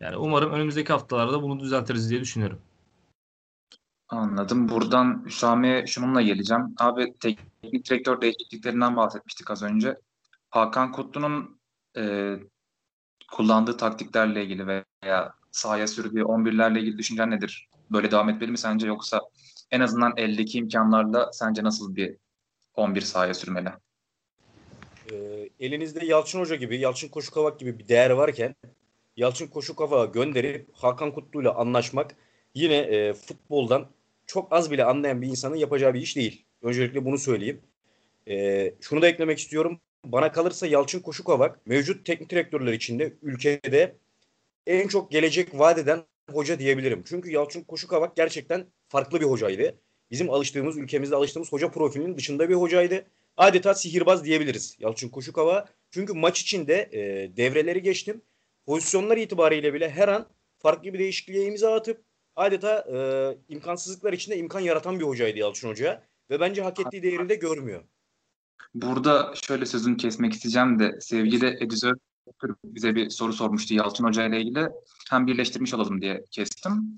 Yani 0.00 0.16
umarım 0.16 0.52
önümüzdeki 0.52 0.92
haftalarda 0.92 1.42
bunu 1.42 1.60
düzeltiriz 1.60 2.10
diye 2.10 2.20
düşünüyorum. 2.20 2.58
Anladım. 4.08 4.68
Buradan 4.68 5.22
Hüsame'ye 5.26 5.86
şununla 5.86 6.22
geleceğim. 6.22 6.74
Abi 6.78 7.14
teknik 7.20 7.90
direktör 7.90 8.20
değişikliklerinden 8.20 8.96
bahsetmiştik 8.96 9.50
az 9.50 9.62
önce. 9.62 9.98
Hakan 10.50 10.92
Kutlu'nun 10.92 11.60
e, 11.96 12.34
kullandığı 13.32 13.76
taktiklerle 13.76 14.44
ilgili 14.44 14.66
veya 14.66 15.34
sahaya 15.50 15.86
sürdüğü 15.86 16.20
11'lerle 16.20 16.78
ilgili 16.80 16.98
düşüncen 16.98 17.30
nedir? 17.30 17.68
Böyle 17.90 18.10
devam 18.10 18.28
etmeli 18.28 18.50
mi 18.50 18.58
sence 18.58 18.86
yoksa 18.86 19.20
en 19.70 19.80
azından 19.80 20.12
eldeki 20.16 20.58
imkanlarla 20.58 21.32
sence 21.32 21.64
nasıl 21.64 21.96
bir 21.96 22.16
11 22.74 23.00
sahaya 23.00 23.34
sürmeli? 23.34 23.68
E, 25.12 25.14
elinizde 25.60 26.06
Yalçın 26.06 26.40
Hoca 26.40 26.56
gibi, 26.56 26.78
Yalçın 26.78 27.08
Koşukavak 27.08 27.60
gibi 27.60 27.78
bir 27.78 27.88
değer 27.88 28.10
varken 28.10 28.54
Yalçın 29.16 29.46
Koşukavak'a 29.46 30.12
gönderip 30.12 30.68
Hakan 30.72 31.12
Kutlu'yla 31.12 31.54
anlaşmak 31.54 32.16
yine 32.54 32.76
e, 32.76 33.14
futboldan 33.14 33.86
çok 34.26 34.52
az 34.52 34.70
bile 34.70 34.84
anlayan 34.84 35.22
bir 35.22 35.26
insanın 35.26 35.56
yapacağı 35.56 35.94
bir 35.94 36.00
iş 36.00 36.16
değil. 36.16 36.44
Öncelikle 36.62 37.04
bunu 37.04 37.18
söyleyeyim. 37.18 37.60
E, 38.28 38.74
şunu 38.80 39.02
da 39.02 39.08
eklemek 39.08 39.38
istiyorum. 39.38 39.80
Bana 40.04 40.32
kalırsa 40.32 40.66
Yalçın 40.66 41.00
Koşukavak 41.00 41.66
mevcut 41.66 42.06
teknik 42.06 42.30
direktörler 42.30 42.72
içinde 42.72 43.12
ülkede 43.22 43.96
en 44.66 44.88
çok 44.88 45.10
gelecek 45.10 45.58
vadeden 45.58 46.02
hoca 46.32 46.58
diyebilirim. 46.58 47.02
Çünkü 47.06 47.30
Yalçın 47.30 47.64
Koşukavak 47.64 48.16
gerçekten 48.16 48.66
farklı 48.88 49.20
bir 49.20 49.26
hocaydı. 49.26 49.78
Bizim 50.10 50.30
alıştığımız, 50.30 50.76
ülkemizde 50.76 51.16
alıştığımız 51.16 51.52
hoca 51.52 51.70
profilinin 51.70 52.16
dışında 52.16 52.48
bir 52.48 52.54
hocaydı. 52.54 53.04
Adeta 53.36 53.74
sihirbaz 53.74 54.24
diyebiliriz 54.24 54.76
Yalçın 54.80 55.08
Koşukava. 55.08 55.68
Çünkü 55.90 56.12
maç 56.12 56.40
içinde 56.40 56.88
e, 56.92 57.00
devreleri 57.36 57.82
geçtim. 57.82 58.22
Pozisyonlar 58.66 59.16
itibariyle 59.16 59.74
bile 59.74 59.90
her 59.90 60.08
an 60.08 60.28
farklı 60.58 60.92
bir 60.92 60.98
değişikliğe 60.98 61.46
imza 61.46 61.74
atıp 61.74 62.04
adeta 62.36 62.84
e, 62.92 62.98
imkansızlıklar 63.48 64.12
içinde 64.12 64.36
imkan 64.36 64.60
yaratan 64.60 65.00
bir 65.00 65.04
hocaydı 65.04 65.38
Yalçın 65.38 65.68
Hoca. 65.68 66.02
Ve 66.30 66.40
bence 66.40 66.62
hak 66.62 66.80
ettiği 66.80 67.02
değeri 67.02 67.28
de 67.28 67.34
görmüyor. 67.34 67.84
Burada 68.74 69.34
şöyle 69.34 69.66
sözünü 69.66 69.96
kesmek 69.96 70.32
isteyeceğim 70.32 70.78
de 70.78 71.00
sevgili 71.00 71.56
Edizör 71.60 71.94
bize 72.64 72.94
bir 72.94 73.10
soru 73.10 73.32
sormuştu 73.32 73.74
Yalçın 73.74 74.04
Hoca 74.04 74.26
ile 74.26 74.40
ilgili. 74.40 74.68
Hem 75.10 75.26
birleştirmiş 75.26 75.74
olalım 75.74 76.00
diye 76.00 76.24
kestim. 76.30 76.96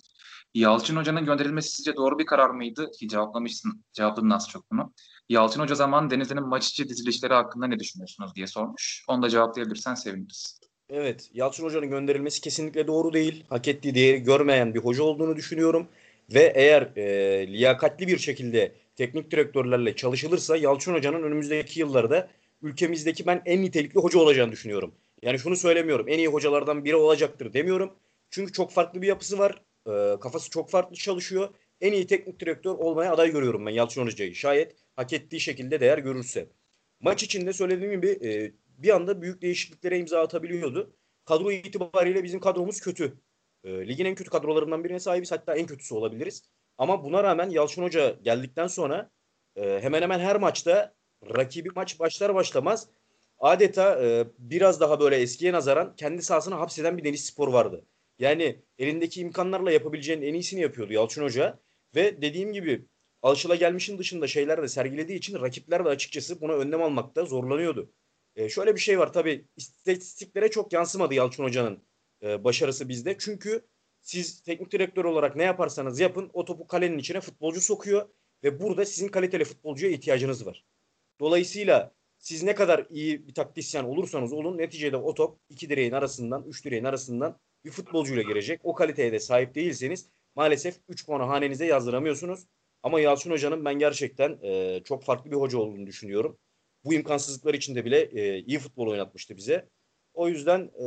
Yalçın 0.54 0.96
Hoca'nın 0.96 1.24
gönderilmesi 1.24 1.70
sizce 1.70 1.96
doğru 1.96 2.18
bir 2.18 2.26
karar 2.26 2.50
mıydı? 2.50 2.90
Ki 2.90 3.08
cevaplamışsın, 3.08 3.84
cevapladın 3.92 4.30
az 4.30 4.48
çok 4.48 4.70
bunu. 4.70 4.92
Yalçın 5.28 5.60
Hoca 5.60 5.74
zaman 5.74 6.10
Denizli'nin 6.10 6.48
maç 6.48 6.68
içi 6.68 6.88
dizilişleri 6.88 7.34
hakkında 7.34 7.66
ne 7.66 7.78
düşünüyorsunuz 7.78 8.34
diye 8.34 8.46
sormuş. 8.46 9.04
Onu 9.08 9.22
da 9.22 9.28
cevaplayabilirsen 9.28 9.94
seviniriz. 9.94 10.60
Evet, 10.90 11.30
Yalçın 11.34 11.64
Hoca'nın 11.64 11.90
gönderilmesi 11.90 12.40
kesinlikle 12.40 12.86
doğru 12.86 13.12
değil. 13.12 13.44
Hak 13.48 13.68
ettiği 13.68 13.94
değeri 13.94 14.22
görmeyen 14.22 14.74
bir 14.74 14.80
hoca 14.80 15.02
olduğunu 15.02 15.36
düşünüyorum. 15.36 15.88
Ve 16.34 16.52
eğer 16.56 16.82
e, 16.96 17.46
liyakatli 17.52 18.08
bir 18.08 18.18
şekilde 18.18 18.72
teknik 18.96 19.30
direktörlerle 19.30 19.96
çalışılırsa 19.96 20.56
Yalçın 20.56 20.94
Hoca'nın 20.94 21.22
önümüzdeki 21.22 21.80
yıllarda 21.80 22.28
ülkemizdeki 22.62 23.26
ben 23.26 23.42
en 23.46 23.62
nitelikli 23.62 24.00
hoca 24.00 24.18
olacağını 24.18 24.52
düşünüyorum. 24.52 24.94
Yani 25.22 25.38
şunu 25.38 25.56
söylemiyorum, 25.56 26.08
en 26.08 26.18
iyi 26.18 26.28
hocalardan 26.28 26.84
biri 26.84 26.96
olacaktır 26.96 27.52
demiyorum. 27.52 27.92
Çünkü 28.30 28.52
çok 28.52 28.70
farklı 28.72 29.02
bir 29.02 29.06
yapısı 29.06 29.38
var. 29.38 29.62
E, 29.86 30.20
kafası 30.20 30.50
çok 30.50 30.70
farklı 30.70 30.96
çalışıyor. 30.96 31.48
En 31.80 31.92
iyi 31.92 32.06
teknik 32.06 32.40
direktör 32.40 32.74
olmaya 32.74 33.12
aday 33.12 33.32
görüyorum 33.32 33.66
ben 33.66 33.70
Yalçın 33.70 34.06
Hoca'yı. 34.06 34.34
Şayet 34.34 34.72
hak 34.96 35.12
ettiği 35.12 35.40
şekilde 35.40 35.80
değer 35.80 35.98
görürse. 35.98 36.46
Maç 37.00 37.22
içinde 37.22 37.52
söylediğim 37.52 37.92
gibi 37.92 38.08
e, 38.28 38.52
bir 38.78 38.90
anda 38.94 39.22
büyük 39.22 39.42
değişikliklere 39.42 39.98
imza 39.98 40.20
atabiliyordu. 40.20 40.96
Kadro 41.24 41.50
itibariyle 41.50 42.24
bizim 42.24 42.40
kadromuz 42.40 42.80
kötü. 42.80 43.18
E, 43.64 43.88
ligin 43.88 44.04
en 44.04 44.14
kötü 44.14 44.30
kadrolarından 44.30 44.84
birine 44.84 45.00
sahibiz. 45.00 45.32
Hatta 45.32 45.56
en 45.56 45.66
kötüsü 45.66 45.94
olabiliriz. 45.94 46.42
Ama 46.78 47.04
buna 47.04 47.24
rağmen 47.24 47.50
Yalçın 47.50 47.82
Hoca 47.82 48.10
geldikten 48.22 48.66
sonra 48.66 49.10
e, 49.56 49.80
hemen 49.82 50.02
hemen 50.02 50.18
her 50.18 50.36
maçta 50.36 50.94
rakibi 51.36 51.68
maç 51.74 52.00
başlar 52.00 52.34
başlamaz 52.34 52.88
adeta 53.38 54.04
e, 54.04 54.26
biraz 54.38 54.80
daha 54.80 55.00
böyle 55.00 55.16
eskiye 55.16 55.52
nazaran 55.52 55.96
kendi 55.96 56.22
sahasına 56.22 56.60
hapseden 56.60 56.98
bir 56.98 57.04
Deniz 57.04 57.26
Spor 57.26 57.48
vardı. 57.48 57.86
Yani 58.18 58.62
elindeki 58.78 59.20
imkanlarla 59.20 59.70
yapabileceğin 59.70 60.22
en 60.22 60.34
iyisini 60.34 60.60
yapıyordu 60.60 60.92
Yalçın 60.92 61.22
Hoca. 61.22 61.58
Ve 61.94 62.22
dediğim 62.22 62.52
gibi 62.52 62.86
alışılagelmişin 63.22 63.98
dışında 63.98 64.26
şeyler 64.26 64.62
de 64.62 64.68
sergilediği 64.68 65.18
için 65.18 65.40
rakipler 65.40 65.84
de 65.84 65.88
açıkçası 65.88 66.40
buna 66.40 66.52
önlem 66.52 66.82
almakta 66.82 67.24
zorlanıyordu. 67.24 67.92
E, 68.36 68.48
şöyle 68.48 68.74
bir 68.74 68.80
şey 68.80 68.98
var 68.98 69.12
tabii 69.12 69.44
istatistiklere 69.56 70.50
çok 70.50 70.72
yansımadı 70.72 71.14
Yalçın 71.14 71.44
Hoca'nın 71.44 71.82
e, 72.22 72.44
başarısı 72.44 72.88
bizde. 72.88 73.16
Çünkü 73.18 73.66
siz 74.00 74.42
teknik 74.42 74.72
direktör 74.72 75.04
olarak 75.04 75.36
ne 75.36 75.42
yaparsanız 75.42 76.00
yapın 76.00 76.30
o 76.32 76.44
topu 76.44 76.66
kalenin 76.66 76.98
içine 76.98 77.20
futbolcu 77.20 77.60
sokuyor 77.60 78.08
ve 78.44 78.60
burada 78.60 78.84
sizin 78.84 79.08
kaliteli 79.08 79.44
futbolcuya 79.44 79.92
ihtiyacınız 79.92 80.46
var. 80.46 80.64
Dolayısıyla 81.20 81.94
siz 82.18 82.42
ne 82.42 82.54
kadar 82.54 82.86
iyi 82.90 83.28
bir 83.28 83.34
taktisyen 83.34 83.84
olursanız 83.84 84.32
olun 84.32 84.58
neticede 84.58 84.96
o 84.96 85.14
top 85.14 85.38
iki 85.48 85.70
direğin 85.70 85.92
arasından, 85.92 86.44
üç 86.48 86.64
direğin 86.64 86.84
arasından 86.84 87.38
bir 87.64 87.70
futbolcuyla 87.70 88.22
girecek. 88.22 88.60
O 88.64 88.74
kaliteye 88.74 89.12
de 89.12 89.20
sahip 89.20 89.54
değilseniz 89.54 90.08
maalesef 90.34 90.76
3 90.88 91.06
puanı 91.06 91.22
hanenize 91.22 91.66
yazdıramıyorsunuz. 91.66 92.46
Ama 92.82 93.00
Yalçın 93.00 93.30
Hoca'nın 93.30 93.64
ben 93.64 93.78
gerçekten 93.78 94.38
e, 94.42 94.80
çok 94.84 95.04
farklı 95.04 95.30
bir 95.30 95.36
hoca 95.36 95.58
olduğunu 95.58 95.86
düşünüyorum. 95.86 96.38
Bu 96.86 96.94
imkansızlıklar 96.94 97.54
içinde 97.54 97.84
bile 97.84 98.00
e, 98.00 98.38
iyi 98.38 98.58
futbol 98.58 98.86
oynatmıştı 98.86 99.36
bize. 99.36 99.68
O 100.14 100.28
yüzden 100.28 100.60
e, 100.60 100.86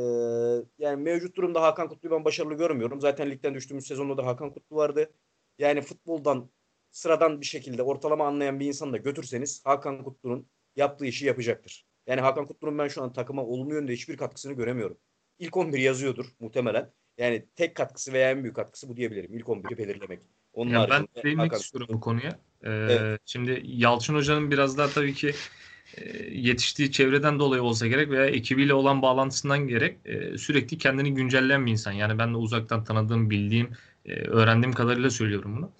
yani 0.78 1.02
mevcut 1.02 1.36
durumda 1.36 1.62
Hakan 1.62 1.88
Kutlu'yu 1.88 2.14
ben 2.14 2.24
başarılı 2.24 2.54
görmüyorum. 2.54 3.00
Zaten 3.00 3.30
ligden 3.30 3.54
düştüğümüz 3.54 3.86
sezonda 3.86 4.16
da 4.16 4.26
Hakan 4.26 4.52
Kutlu 4.52 4.76
vardı. 4.76 5.12
Yani 5.58 5.80
futboldan 5.80 6.50
sıradan 6.90 7.40
bir 7.40 7.46
şekilde 7.46 7.82
ortalama 7.82 8.26
anlayan 8.26 8.60
bir 8.60 8.66
insanı 8.66 8.92
da 8.92 8.96
götürseniz 8.96 9.62
Hakan 9.64 10.04
Kutlu'nun 10.04 10.46
yaptığı 10.76 11.06
işi 11.06 11.26
yapacaktır. 11.26 11.86
Yani 12.06 12.20
Hakan 12.20 12.46
Kutlu'nun 12.46 12.78
ben 12.78 12.88
şu 12.88 13.02
an 13.02 13.12
takıma 13.12 13.44
olumlu 13.44 13.74
yönde 13.74 13.92
hiçbir 13.92 14.16
katkısını 14.16 14.52
göremiyorum. 14.52 14.96
İlk 15.38 15.56
11 15.56 15.78
yazıyordur 15.78 16.26
muhtemelen. 16.40 16.92
Yani 17.18 17.46
tek 17.56 17.74
katkısı 17.74 18.12
veya 18.12 18.30
en 18.30 18.42
büyük 18.42 18.56
katkısı 18.56 18.88
bu 18.88 18.96
diyebilirim. 18.96 19.34
İlk 19.34 19.46
11'i 19.46 19.78
belirlemek. 19.78 20.20
Onun 20.52 20.70
yani 20.70 20.90
ben 20.90 21.08
değinmek 21.24 21.52
istiyorum 21.52 21.88
bu 21.92 22.00
konuya. 22.00 22.38
Ee, 22.62 22.70
evet. 22.70 23.20
Şimdi 23.24 23.62
Yalçın 23.64 24.14
Hoca'nın 24.14 24.50
biraz 24.50 24.78
daha 24.78 24.88
tabii 24.88 25.14
ki 25.14 25.34
yetiştiği 26.32 26.92
çevreden 26.92 27.38
dolayı 27.38 27.62
olsa 27.62 27.86
gerek 27.86 28.10
veya 28.10 28.26
ekibiyle 28.26 28.74
olan 28.74 29.02
bağlantısından 29.02 29.68
gerek 29.68 29.98
e, 30.04 30.38
sürekli 30.38 30.78
kendini 30.78 31.14
güncelleyen 31.14 31.66
bir 31.66 31.72
insan. 31.72 31.92
Yani 31.92 32.18
ben 32.18 32.32
de 32.32 32.36
uzaktan 32.36 32.84
tanıdığım, 32.84 33.30
bildiğim, 33.30 33.70
e, 34.06 34.14
öğrendiğim 34.14 34.72
kadarıyla 34.72 35.10
söylüyorum 35.10 35.56
bunu. 35.56 35.70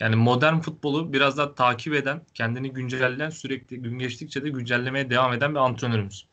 Yani 0.00 0.16
modern 0.16 0.58
futbolu 0.60 1.12
biraz 1.12 1.38
daha 1.38 1.54
takip 1.54 1.94
eden, 1.94 2.22
kendini 2.34 2.72
güncelleyen, 2.72 3.30
sürekli 3.30 3.76
gün 3.82 3.98
geçtikçe 3.98 4.44
de 4.44 4.48
güncellemeye 4.48 5.10
devam 5.10 5.32
eden 5.32 5.54
bir 5.54 5.60
antrenörümüz. 5.60 6.26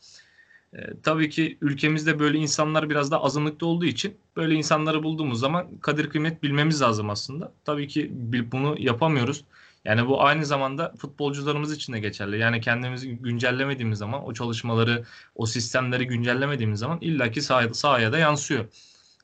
E, 0.73 0.79
tabii 1.03 1.29
ki 1.29 1.57
ülkemizde 1.61 2.19
böyle 2.19 2.37
insanlar 2.37 2.89
biraz 2.89 3.11
da 3.11 3.23
azınlıkta 3.23 3.65
olduğu 3.65 3.85
için 3.85 4.17
böyle 4.35 4.55
insanları 4.55 5.03
bulduğumuz 5.03 5.39
zaman 5.39 5.77
kadir 5.81 6.09
kıymet 6.09 6.43
bilmemiz 6.43 6.81
lazım 6.81 7.09
aslında. 7.09 7.53
Tabii 7.65 7.87
ki 7.87 8.11
bunu 8.51 8.75
yapamıyoruz. 8.79 9.43
Yani 9.85 10.07
bu 10.07 10.23
aynı 10.23 10.45
zamanda 10.45 10.93
futbolcularımız 10.97 11.73
için 11.73 11.93
de 11.93 11.99
geçerli. 11.99 12.39
Yani 12.39 12.61
kendimizi 12.61 13.09
güncellemediğimiz 13.09 13.99
zaman 13.99 14.25
o 14.25 14.33
çalışmaları, 14.33 15.03
o 15.35 15.45
sistemleri 15.45 16.07
güncellemediğimiz 16.07 16.79
zaman 16.79 16.97
illaki 17.01 17.39
sah- 17.39 17.73
sahaya 17.73 18.11
da 18.11 18.17
yansıyor. 18.17 18.65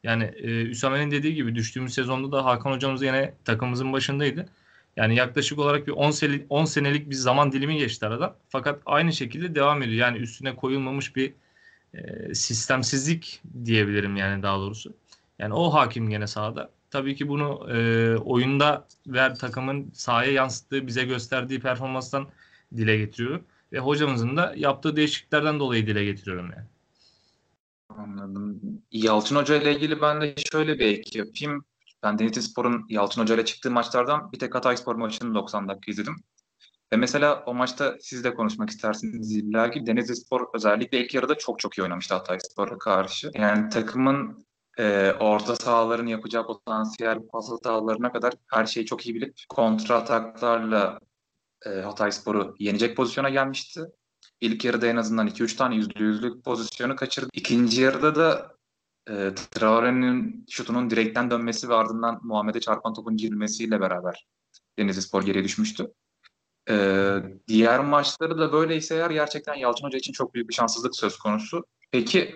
Yani 0.04 0.24
e, 0.24 0.62
Üsame'nin 0.64 1.12
dediği 1.12 1.36
gibi 1.36 1.56
düştüğümüz 1.56 1.94
sezonda 1.94 2.32
da 2.32 2.46
Hakan 2.46 2.72
hocamız 2.72 3.02
yine 3.02 3.34
takımımızın 3.46 3.94
başındaydı. 3.94 4.50
Yani 4.98 5.16
yaklaşık 5.16 5.60
olarak 5.60 5.88
bir 5.88 5.92
10 5.92 6.12
senelik, 6.12 6.46
10 6.50 6.66
senelik 6.66 7.10
bir 7.10 7.16
zaman 7.16 7.52
dilimi 7.52 7.78
geçti 7.78 8.06
aradan. 8.06 8.36
Fakat 8.50 8.82
aynı 8.86 9.14
şekilde 9.14 9.56
devam 9.56 9.82
ediyor. 9.82 9.98
Yani 9.98 10.18
üstüne 10.18 10.56
koyulmamış 10.56 11.16
bir 11.16 11.34
e, 11.94 12.34
sistemsizlik 12.36 13.42
diyebilirim 13.66 14.16
yani 14.16 14.44
daha 14.44 14.58
doğrusu. 14.58 14.94
Yani 15.40 15.54
o 15.54 15.74
hakim 15.74 16.10
gene 16.10 16.28
sahada. 16.28 16.70
Tabii 16.94 17.16
ki 17.16 17.28
bunu 17.28 17.68
e, 17.72 18.18
oyunda 18.18 18.88
ver 19.08 19.36
takımın 19.36 19.92
sahaya 19.94 20.32
yansıttığı, 20.32 20.88
bize 20.88 21.04
gösterdiği 21.04 21.60
performanstan 21.60 22.28
dile 22.78 22.98
getiriyorum. 22.98 23.46
Ve 23.72 23.80
hocamızın 23.80 24.38
da 24.38 24.54
yaptığı 24.58 24.96
değişikliklerden 24.96 25.60
dolayı 25.60 25.88
dile 25.88 26.06
getiriyorum 26.06 26.52
yani. 26.52 26.66
Anladım. 27.90 28.62
Yalçın 28.92 29.36
Hoca 29.36 29.56
ile 29.56 29.76
ilgili 29.76 30.02
ben 30.02 30.22
de 30.22 30.36
şöyle 30.52 30.80
bir 30.80 30.86
ek 30.86 31.20
yapayım. 31.20 31.66
Ben 32.04 32.20
Denizli 32.20 32.42
Spor'un 32.42 32.86
Yalçın 32.90 33.22
Hoca 33.22 33.36
ile 33.36 33.46
çıktığı 33.46 33.72
maçlardan 33.72 34.32
bir 34.32 34.40
tek 34.40 34.56
Hatay 34.56 34.78
Spor 34.78 34.96
maçını 34.96 35.36
90 35.36 35.68
dakika 35.68 35.92
izledim. 35.92 36.16
Ve 36.94 36.98
mesela 36.98 37.44
o 37.46 37.54
maçta 37.54 37.98
siz 38.02 38.24
de 38.24 38.34
konuşmak 38.34 38.70
istersiniz 38.70 39.36
illa 39.36 39.72
ki 39.72 39.86
Denizli 39.86 40.16
Spor 40.16 40.48
özellikle 40.54 41.04
ilk 41.04 41.14
yarıda 41.14 41.36
çok 41.36 41.60
çok 41.60 41.78
iyi 41.78 41.82
oynamıştı 41.84 42.14
Hatay 42.14 42.38
Spor'a 42.40 42.78
karşı. 42.78 43.32
Yani 43.34 43.70
takımın 43.70 44.46
e, 44.80 45.12
orta 45.20 45.56
sahaların 45.56 46.08
yapacağı 46.08 46.48
potansiyel 46.48 47.20
pas 47.32 47.52
hatalarına 47.52 48.12
kadar 48.12 48.34
her 48.52 48.66
şeyi 48.66 48.86
çok 48.86 49.06
iyi 49.06 49.16
bilip 49.16 49.34
kontra 49.50 49.96
ataklarla 49.96 51.00
e, 51.66 51.70
Hatay 51.70 52.12
Spor'u 52.12 52.56
yenecek 52.60 52.98
pozisyona 52.98 53.30
gelmişti. 53.30 53.82
İlk 54.42 54.66
yarıda 54.66 54.88
en 54.88 54.96
azından 54.96 55.28
2-3 55.28 55.56
tane 55.56 55.76
yüzde 55.76 56.04
yüzlük 56.04 56.44
pozisyonu 56.44 56.96
kaçırdı. 56.96 57.30
İkinci 57.34 57.82
yarıda 57.82 58.16
da 58.16 58.56
e, 59.10 59.36
Traore'nin 59.36 60.46
şutunun 60.50 60.90
direkten 60.90 61.32
dönmesi 61.32 61.70
ve 61.70 61.76
ardından 61.76 62.20
Muhammed'e 62.24 62.60
çarpan 62.60 62.94
topun 62.94 63.18
girmesiyle 63.18 63.82
beraber 63.82 64.28
Denizli 64.80 65.02
Spor 65.02 65.24
geriye 65.24 65.44
düşmüştü. 65.44 65.94
E, 66.70 67.16
diğer 67.48 67.80
maçları 67.80 68.38
da 68.38 68.54
böyleyse 68.54 68.96
eğer 68.96 69.10
gerçekten 69.10 69.56
Yalçın 69.56 69.86
Hoca 69.86 69.98
için 69.98 70.14
çok 70.14 70.34
büyük 70.34 70.50
bir 70.50 70.54
şanssızlık 70.54 70.96
söz 70.96 71.18
konusu. 71.18 71.66
Peki 71.92 72.36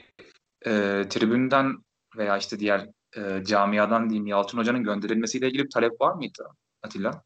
e, 0.66 1.04
tribünden 1.10 1.78
veya 2.18 2.38
işte 2.38 2.60
diğer 2.60 2.90
e, 3.18 3.44
camiadan 3.46 4.10
diyeyim 4.10 4.28
Yalçın 4.28 4.58
Hoca'nın 4.58 4.84
gönderilmesiyle 4.84 5.48
ilgili 5.48 5.64
bir 5.64 5.70
talep 5.70 6.02
var 6.02 6.14
mıydı 6.14 6.44
Atilla? 6.84 7.24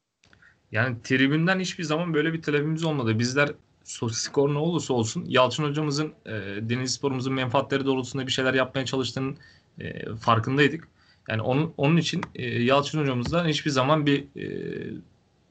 Yani 0.71 1.01
tribünden 1.03 1.59
hiçbir 1.59 1.83
zaman 1.83 2.13
böyle 2.13 2.33
bir 2.33 2.41
talebimiz 2.41 2.83
olmadı. 2.83 3.19
Bizler 3.19 3.49
skor 3.83 4.53
ne 4.53 4.57
olursa 4.57 4.93
olsun 4.93 5.25
Yalçın 5.27 5.63
hocamızın 5.63 6.13
e, 6.25 6.31
Deniz 6.61 6.93
Spor'umuzun 6.93 7.33
menfaatleri 7.33 7.85
doğrultusunda 7.85 8.27
bir 8.27 8.31
şeyler 8.31 8.53
yapmaya 8.53 8.85
çalıştığının 8.85 9.37
e, 9.79 10.15
farkındaydık. 10.15 10.87
Yani 11.29 11.41
onun 11.41 11.73
onun 11.77 11.97
için 11.97 12.21
e, 12.35 12.63
Yalçın 12.63 13.01
hocamızdan 13.01 13.47
hiçbir 13.47 13.71
zaman 13.71 14.05
bir 14.05 14.23
e, 14.35 14.47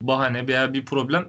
bahane 0.02 0.48
veya 0.48 0.72
bir 0.72 0.84
problem 0.84 1.28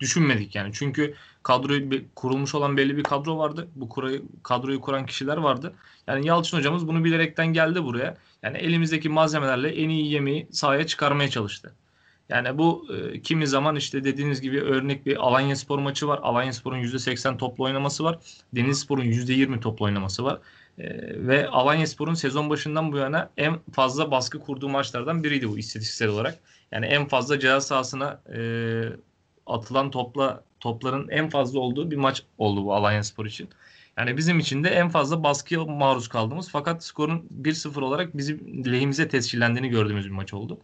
düşünmedik 0.00 0.54
yani. 0.54 0.70
Çünkü 0.72 1.14
kadroyu 1.46 1.90
kurulmuş 2.14 2.54
olan 2.54 2.76
belli 2.76 2.96
bir 2.96 3.02
kadro 3.02 3.38
vardı. 3.38 3.68
Bu 3.74 3.88
kurayı, 3.88 4.22
kadroyu 4.42 4.80
kuran 4.80 5.06
kişiler 5.06 5.36
vardı. 5.36 5.72
Yani 6.06 6.26
Yalçın 6.26 6.56
hocamız 6.56 6.88
bunu 6.88 7.04
bilerekten 7.04 7.46
geldi 7.46 7.84
buraya. 7.84 8.16
Yani 8.42 8.58
elimizdeki 8.58 9.08
malzemelerle 9.08 9.68
en 9.68 9.88
iyi 9.88 10.12
yemeği 10.12 10.46
sahaya 10.50 10.86
çıkarmaya 10.86 11.30
çalıştı. 11.30 11.74
Yani 12.28 12.58
bu 12.58 12.86
e, 12.94 13.22
kimi 13.22 13.46
zaman 13.46 13.76
işte 13.76 14.04
dediğiniz 14.04 14.40
gibi 14.40 14.60
örnek 14.60 15.06
bir 15.06 15.16
Alanya 15.16 15.56
Spor 15.56 15.78
maçı 15.78 16.08
var. 16.08 16.20
Alanya 16.22 16.52
Spor'un 16.52 16.78
%80 16.78 17.36
toplu 17.38 17.64
oynaması 17.64 18.04
var. 18.04 18.18
Deniz 18.54 18.80
Spor'un 18.80 19.04
%20 19.04 19.60
toplu 19.60 19.84
oynaması 19.84 20.24
var. 20.24 20.38
E, 20.78 20.84
ve 21.26 21.48
Alanya 21.48 21.86
Spor'un 21.86 22.14
sezon 22.14 22.50
başından 22.50 22.92
bu 22.92 22.96
yana 22.96 23.30
en 23.36 23.58
fazla 23.72 24.10
baskı 24.10 24.40
kurduğu 24.40 24.68
maçlardan 24.68 25.24
biriydi 25.24 25.48
bu 25.48 25.58
istatistiksel 25.58 26.08
olarak. 26.08 26.38
Yani 26.72 26.86
en 26.86 27.08
fazla 27.08 27.38
ceza 27.38 27.60
sahasına 27.60 28.20
e, 28.34 28.40
atılan 29.46 29.90
topla 29.90 30.44
topların 30.60 31.08
en 31.08 31.28
fazla 31.30 31.60
olduğu 31.60 31.90
bir 31.90 31.96
maç 31.96 32.22
oldu 32.38 32.64
bu 32.64 32.74
Alanya 32.74 33.02
Spor 33.04 33.26
için. 33.26 33.48
Yani 33.98 34.16
bizim 34.16 34.38
için 34.38 34.64
de 34.64 34.68
en 34.68 34.88
fazla 34.88 35.22
baskıya 35.22 35.64
maruz 35.64 36.08
kaldığımız 36.08 36.50
fakat 36.50 36.84
skorun 36.84 37.28
1-0 37.42 37.80
olarak 37.80 38.16
bizim 38.16 38.64
lehimize 38.72 39.08
tescillendiğini 39.08 39.68
gördüğümüz 39.68 40.06
bir 40.06 40.10
maç 40.10 40.34
oldu. 40.34 40.60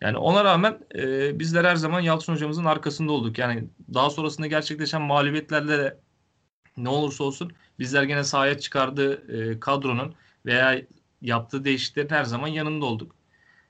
Yani 0.00 0.16
ona 0.16 0.44
rağmen 0.44 0.78
e, 0.94 1.38
bizler 1.38 1.64
her 1.64 1.76
zaman 1.76 2.00
Yalçın 2.00 2.32
hocamızın 2.32 2.64
arkasında 2.64 3.12
olduk. 3.12 3.38
Yani 3.38 3.64
daha 3.94 4.10
sonrasında 4.10 4.46
gerçekleşen 4.46 5.02
mağlubiyetlerle 5.02 5.78
de 5.78 5.98
ne 6.76 6.88
olursa 6.88 7.24
olsun 7.24 7.52
bizler 7.78 8.02
gene 8.02 8.24
sahaya 8.24 8.58
çıkardığı 8.58 9.32
e, 9.52 9.60
kadronun 9.60 10.14
veya 10.46 10.82
yaptığı 11.22 11.64
değişikliklerin 11.64 12.08
her 12.08 12.24
zaman 12.24 12.48
yanında 12.48 12.84
olduk. 12.86 13.16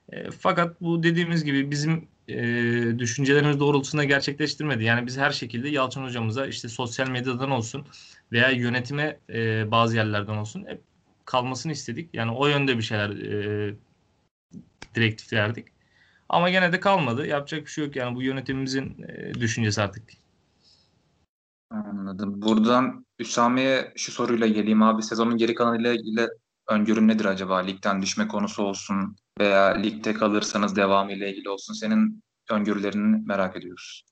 E, 0.09 0.31
fakat 0.31 0.81
bu 0.81 1.03
dediğimiz 1.03 1.43
gibi 1.43 1.71
bizim 1.71 2.07
e, 2.27 2.99
düşüncelerimiz 2.99 3.59
doğrultusunda 3.59 4.03
gerçekleştirmedi. 4.03 4.83
Yani 4.83 5.05
biz 5.05 5.17
her 5.17 5.31
şekilde 5.31 5.69
Yalçın 5.69 6.03
hocamıza 6.03 6.47
işte 6.47 6.69
sosyal 6.69 7.09
medyadan 7.09 7.51
olsun 7.51 7.85
veya 8.31 8.49
yönetime 8.49 9.19
e, 9.29 9.71
bazı 9.71 9.95
yerlerden 9.95 10.37
olsun 10.37 10.65
hep 10.67 10.81
kalmasını 11.25 11.71
istedik. 11.71 12.09
Yani 12.13 12.31
o 12.31 12.47
yönde 12.47 12.77
bir 12.77 12.83
şeyler 12.83 13.09
e, 13.09 13.75
direktif 14.95 15.33
verdik. 15.33 15.67
Ama 16.29 16.49
gene 16.49 16.71
de 16.71 16.79
kalmadı. 16.79 17.27
Yapacak 17.27 17.65
bir 17.65 17.71
şey 17.71 17.85
yok. 17.85 17.95
Yani 17.95 18.15
bu 18.15 18.21
yönetimimizin 18.21 19.05
e, 19.07 19.33
düşüncesi 19.33 19.81
artık. 19.81 20.03
Anladım. 21.69 22.41
Buradan 22.41 23.05
Üsami'ye 23.19 23.93
şu 23.95 24.11
soruyla 24.11 24.47
geleyim 24.47 24.83
abi. 24.83 25.03
Sezonun 25.03 25.37
geri 25.37 25.55
kalanıyla 25.55 25.93
ilgili 25.93 26.27
öngörün 26.67 27.07
nedir 27.07 27.25
acaba? 27.25 27.57
Ligden 27.57 28.01
düşme 28.01 28.27
konusu 28.27 28.63
olsun 28.63 29.15
veya 29.39 29.65
ligde 29.65 30.13
kalırsanız 30.13 30.75
devamı 30.75 31.11
ile 31.11 31.31
ilgili 31.31 31.49
olsun. 31.49 31.73
Senin 31.73 32.23
öngörülerini 32.51 33.25
merak 33.25 33.55
ediyoruz. 33.57 34.03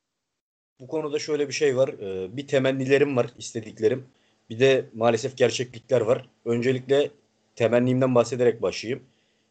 Bu 0.80 0.88
konuda 0.88 1.20
şöyle 1.20 1.48
bir 1.48 1.54
şey 1.54 1.78
var. 1.78 1.90
Ee, 1.90 2.38
bir 2.38 2.48
temennilerim 2.48 3.18
var, 3.18 3.30
istediklerim. 3.38 4.06
Bir 4.50 4.60
de 4.60 4.90
maalesef 4.94 5.38
gerçeklikler 5.38 6.02
var. 6.02 6.30
Öncelikle 6.46 7.12
temennimden 7.56 8.16
bahsederek 8.16 8.62
başlayayım. 8.62 9.04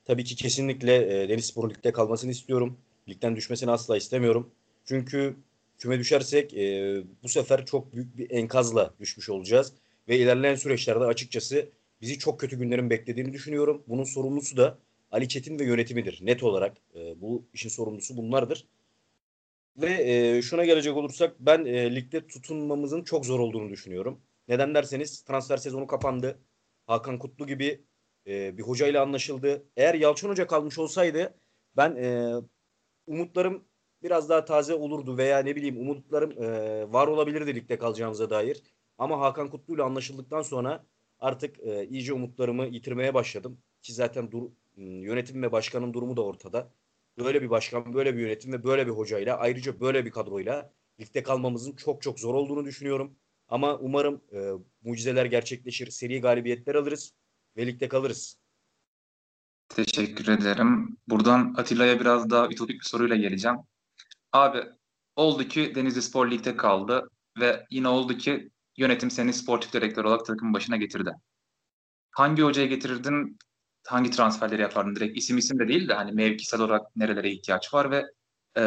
Tabii 0.04 0.24
ki 0.24 0.36
kesinlikle 0.36 1.22
e, 1.22 1.28
Denizspor 1.28 1.70
Lig'de 1.70 1.92
kalmasını 1.92 2.30
istiyorum. 2.30 2.76
Ligden 3.08 3.36
düşmesini 3.36 3.70
asla 3.70 3.96
istemiyorum. 3.96 4.50
Çünkü 4.84 5.36
küme 5.78 5.98
düşersek 5.98 6.54
e, 6.54 6.96
bu 7.22 7.28
sefer 7.28 7.66
çok 7.66 7.92
büyük 7.94 8.18
bir 8.18 8.30
enkazla 8.30 8.90
düşmüş 9.00 9.30
olacağız. 9.30 9.72
Ve 10.08 10.18
ilerleyen 10.18 10.54
süreçlerde 10.54 11.04
açıkçası 11.04 11.68
bizi 12.04 12.18
çok 12.18 12.40
kötü 12.40 12.58
günlerin 12.58 12.90
beklediğini 12.90 13.32
düşünüyorum. 13.32 13.84
Bunun 13.88 14.04
sorumlusu 14.04 14.56
da 14.56 14.78
Ali 15.10 15.28
Çetin 15.28 15.58
ve 15.58 15.64
yönetimidir. 15.64 16.18
Net 16.22 16.42
olarak 16.42 16.76
e, 16.94 17.20
bu 17.20 17.46
işin 17.52 17.68
sorumlusu 17.68 18.16
bunlardır. 18.16 18.68
Ve 19.76 19.92
e, 20.10 20.42
şuna 20.42 20.64
gelecek 20.64 20.96
olursak 20.96 21.36
ben 21.40 21.64
e, 21.64 21.94
ligde 21.94 22.26
tutunmamızın 22.26 23.04
çok 23.04 23.26
zor 23.26 23.40
olduğunu 23.40 23.70
düşünüyorum. 23.70 24.20
Neden 24.48 24.74
derseniz 24.74 25.22
transfer 25.22 25.56
sezonu 25.56 25.86
kapandı. 25.86 26.38
Hakan 26.86 27.18
Kutlu 27.18 27.46
gibi 27.46 27.84
e, 28.26 28.58
bir 28.58 28.62
hocayla 28.62 29.02
anlaşıldı. 29.02 29.64
Eğer 29.76 29.94
Yalçın 29.94 30.28
Hoca 30.28 30.46
kalmış 30.46 30.78
olsaydı 30.78 31.34
ben 31.76 31.96
e, 31.96 32.34
umutlarım 33.06 33.64
biraz 34.02 34.28
daha 34.28 34.44
taze 34.44 34.74
olurdu 34.74 35.18
veya 35.18 35.38
ne 35.38 35.56
bileyim 35.56 35.78
umutlarım 35.78 36.42
e, 36.42 36.46
var 36.92 37.06
olabilirdi 37.06 37.54
ligde 37.54 37.78
kalacağımıza 37.78 38.30
dair. 38.30 38.62
Ama 38.98 39.20
Hakan 39.20 39.50
Kutlu 39.50 39.74
ile 39.74 39.82
anlaşıldıktan 39.82 40.42
sonra 40.42 40.84
artık 41.24 41.60
e, 41.60 41.86
iyice 41.88 42.12
umutlarımı 42.12 42.66
yitirmeye 42.66 43.14
başladım. 43.14 43.58
Ki 43.82 43.92
zaten 43.92 44.30
dur, 44.30 44.50
yönetim 44.76 45.42
ve 45.42 45.52
başkanın 45.52 45.92
durumu 45.92 46.16
da 46.16 46.22
ortada. 46.22 46.72
Böyle 47.18 47.42
bir 47.42 47.50
başkan, 47.50 47.94
böyle 47.94 48.16
bir 48.16 48.20
yönetim 48.20 48.52
ve 48.52 48.64
böyle 48.64 48.86
bir 48.86 48.92
hocayla 48.92 49.38
ayrıca 49.38 49.80
böyle 49.80 50.04
bir 50.04 50.10
kadroyla 50.10 50.72
ligde 51.00 51.22
kalmamızın 51.22 51.76
çok 51.76 52.02
çok 52.02 52.20
zor 52.20 52.34
olduğunu 52.34 52.64
düşünüyorum. 52.64 53.16
Ama 53.48 53.76
umarım 53.78 54.20
e, 54.32 54.50
mucizeler 54.82 55.24
gerçekleşir. 55.24 55.90
Seri 55.90 56.20
galibiyetler 56.20 56.74
alırız 56.74 57.12
ve 57.56 57.66
ligde 57.66 57.88
kalırız. 57.88 58.38
Teşekkür 59.68 60.28
ederim. 60.28 60.96
Buradan 61.08 61.54
Atilla'ya 61.56 62.00
biraz 62.00 62.30
daha 62.30 62.48
ütopik 62.48 62.80
bir 62.80 62.86
soruyla 62.86 63.16
geleceğim. 63.16 63.56
Abi 64.32 64.58
oldu 65.16 65.48
ki 65.48 65.74
Denizli 65.74 66.02
Spor 66.02 66.30
Lig'de 66.30 66.56
kaldı 66.56 67.10
ve 67.40 67.66
yine 67.70 67.88
oldu 67.88 68.16
ki 68.16 68.50
yönetim 68.76 69.10
seni 69.10 69.32
sportif 69.32 69.72
direktör 69.72 70.04
olarak 70.04 70.26
takım 70.26 70.54
başına 70.54 70.76
getirdi. 70.76 71.10
Hangi 72.10 72.42
hocaya 72.42 72.66
getirirdin? 72.66 73.38
Hangi 73.86 74.10
transferleri 74.10 74.62
yapardın? 74.62 74.96
Direkt 74.96 75.18
isim 75.18 75.38
isim 75.38 75.58
de 75.58 75.68
değil 75.68 75.88
de 75.88 75.94
hani 75.94 76.12
mevkisel 76.12 76.60
olarak 76.60 76.96
nerelere 76.96 77.30
ihtiyaç 77.30 77.74
var 77.74 77.90
ve 77.90 78.04
e, 78.56 78.64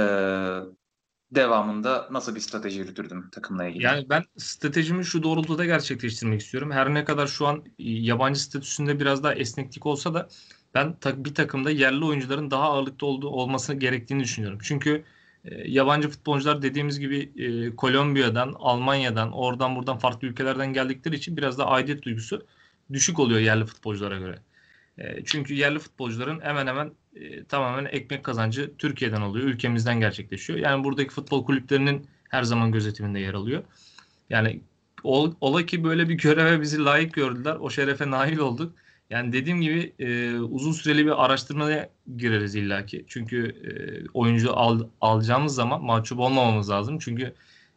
devamında 1.32 2.08
nasıl 2.12 2.36
bir 2.36 2.40
strateji 2.40 2.80
yürütürdün 2.80 3.30
takımla 3.30 3.68
ilgili? 3.68 3.84
Yani 3.84 4.10
ben 4.10 4.24
stratejimi 4.38 5.06
şu 5.06 5.24
doğrultuda 5.24 5.66
gerçekleştirmek 5.66 6.42
istiyorum. 6.42 6.72
Her 6.72 6.94
ne 6.94 7.06
kadar 7.06 7.28
şu 7.28 7.48
an 7.48 7.64
yabancı 7.80 8.44
statüsünde 8.44 9.00
biraz 9.00 9.24
daha 9.24 9.34
esneklik 9.34 9.86
olsa 9.86 10.14
da 10.14 10.30
ben 10.74 10.98
bir 11.04 11.36
takımda 11.36 11.72
yerli 11.72 12.06
oyuncuların 12.06 12.52
daha 12.52 12.64
ağırlıkta 12.64 13.06
olduğu 13.06 13.30
olması 13.30 13.74
gerektiğini 13.74 14.24
düşünüyorum. 14.24 14.60
Çünkü 14.64 15.04
e, 15.48 15.72
yabancı 15.72 16.10
futbolcular 16.10 16.62
dediğimiz 16.62 17.00
gibi 17.00 17.32
e, 17.38 17.76
Kolombiya'dan, 17.76 18.56
Almanya'dan, 18.60 19.32
oradan 19.32 19.76
buradan 19.76 19.98
farklı 19.98 20.28
ülkelerden 20.28 20.74
geldikleri 20.74 21.16
için 21.16 21.38
biraz 21.38 21.58
da 21.58 21.68
aidiyet 21.68 22.04
duygusu 22.04 22.46
düşük 22.94 23.20
oluyor 23.20 23.40
yerli 23.40 23.66
futbolculara 23.66 24.18
göre. 24.18 24.40
E, 24.98 25.26
çünkü 25.26 25.54
yerli 25.54 25.80
futbolcuların 25.80 26.40
hemen 26.40 26.68
hemen 26.68 26.92
e, 27.16 27.44
tamamen 27.44 27.86
ekmek 27.86 28.24
kazancı 28.24 28.72
Türkiye'den 28.78 29.22
oluyor, 29.22 29.48
ülkemizden 29.48 30.00
gerçekleşiyor. 30.00 30.60
Yani 30.60 30.84
buradaki 30.84 31.10
futbol 31.10 31.46
kulüplerinin 31.46 32.08
her 32.30 32.44
zaman 32.44 32.72
gözetiminde 32.72 33.20
yer 33.20 33.34
alıyor. 33.34 33.64
Yani 34.30 34.62
ol, 35.04 35.34
ola 35.42 35.66
ki 35.66 35.84
böyle 35.84 36.10
bir 36.10 36.14
göreve 36.14 36.62
bizi 36.62 36.84
layık 36.84 37.14
gördüler. 37.14 37.56
O 37.56 37.70
şerefe 37.70 38.12
nail 38.12 38.38
olduk. 38.38 38.74
Yani 39.10 39.34
dediğim 39.34 39.62
gibi 39.62 39.94
e, 40.00 40.40
uzun 40.40 40.72
süreli 40.72 41.06
bir 41.06 41.26
araştırmaya 41.26 41.90
gireriz 42.18 42.56
illaki. 42.56 43.06
Çünkü 43.08 43.48
e, 43.48 43.72
oyuncu 44.14 44.58
al, 44.58 44.88
alacağımız 45.02 45.56
zaman 45.56 45.84
mahcup 45.84 46.20
olmamamız 46.20 46.70
lazım. 46.70 47.00
Çünkü 47.00 47.34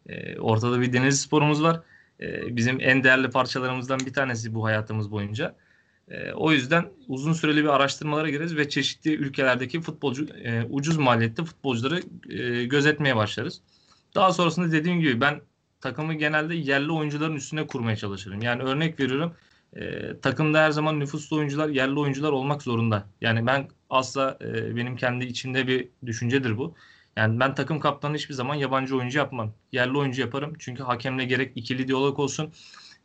e, 0.06 0.38
ortada 0.38 0.80
bir 0.80 0.92
deniz 0.92 1.20
sporumuz 1.20 1.62
var. 1.62 1.80
E, 2.20 2.56
bizim 2.56 2.80
en 2.80 3.04
değerli 3.04 3.30
parçalarımızdan 3.30 4.00
bir 4.06 4.12
tanesi 4.12 4.54
bu 4.54 4.64
hayatımız 4.64 5.10
boyunca. 5.10 5.54
E, 6.08 6.32
o 6.32 6.52
yüzden 6.52 6.88
uzun 7.08 7.32
süreli 7.32 7.62
bir 7.62 7.68
araştırmalara 7.68 8.30
gireriz 8.30 8.56
ve 8.56 8.68
çeşitli 8.68 9.14
ülkelerdeki 9.14 9.80
futbolcu 9.80 10.26
e, 10.44 10.62
ucuz 10.70 10.96
maliyette 10.96 11.44
futbolcuları 11.44 12.02
e, 12.28 12.64
gözetmeye 12.64 13.16
başlarız. 13.16 13.60
Daha 14.14 14.32
sonrasında 14.32 14.72
dediğim 14.72 15.00
gibi 15.00 15.20
ben 15.20 15.40
takımı 15.80 16.14
genelde 16.14 16.54
yerli 16.54 16.92
oyuncuların 16.92 17.36
üstüne 17.36 17.66
kurmaya 17.66 17.96
çalışırım. 17.96 18.42
Yani 18.42 18.62
örnek 18.62 19.00
veriyorum 19.00 19.34
e, 19.76 20.16
takımda 20.20 20.62
her 20.62 20.70
zaman 20.70 21.00
nüfuslu 21.00 21.37
oyuncular, 21.37 21.68
yerli 21.68 21.98
oyuncular 21.98 22.33
olmak 22.33 22.62
zorunda. 22.62 23.06
Yani 23.20 23.46
ben 23.46 23.68
asla 23.90 24.38
e, 24.40 24.76
benim 24.76 24.96
kendi 24.96 25.24
içimde 25.24 25.66
bir 25.66 25.88
düşüncedir 26.06 26.59
bu. 26.59 26.74
Yani 27.16 27.40
ben 27.40 27.54
takım 27.54 27.80
kaptanı 27.80 28.16
hiçbir 28.16 28.35
zaman 28.35 28.54
yabancı 28.54 28.96
oyuncu 28.96 29.18
yapmam. 29.18 29.52
Yerli 29.72 29.98
oyuncu 29.98 30.20
yaparım. 30.20 30.52
Çünkü 30.59 30.83
hakemle 30.83 31.24
gerek 31.24 31.52
ikili 31.56 31.88
diyalog 31.88 32.18
olsun, 32.18 32.52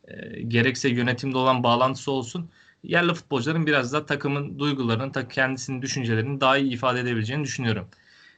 e, 0.08 0.42
gerekse 0.42 0.88
yönetimde 0.88 1.38
olan 1.38 1.62
bağlantısı 1.62 2.10
olsun. 2.12 2.50
Yerli 2.82 3.14
futbolcuların 3.14 3.66
biraz 3.66 3.92
da 3.92 4.06
takımın 4.06 4.58
duygularını, 4.58 5.12
ta 5.12 5.28
kendisinin 5.28 5.82
düşüncelerini 5.82 6.40
daha 6.40 6.58
iyi 6.58 6.72
ifade 6.72 7.00
edebileceğini 7.00 7.44
düşünüyorum. 7.44 7.88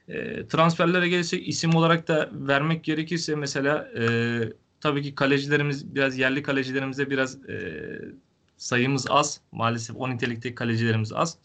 E, 0.08 0.46
transferlere 0.46 1.08
gelirsek 1.08 1.48
isim 1.48 1.74
olarak 1.74 2.08
da 2.08 2.30
vermek 2.32 2.84
gerekirse 2.84 3.34
mesela 3.34 3.88
e, 3.98 4.04
tabii 4.80 5.02
ki 5.02 5.14
kalecilerimiz 5.14 5.94
biraz 5.94 6.18
yerli 6.18 6.42
kalecilerimize 6.42 7.10
biraz 7.10 7.48
e, 7.48 7.84
sayımız 8.56 9.06
az. 9.10 9.40
Maalesef 9.52 9.96
o 9.96 10.10
nitelikteki 10.10 10.54
kalecilerimiz 10.54 11.12
az. 11.12 11.38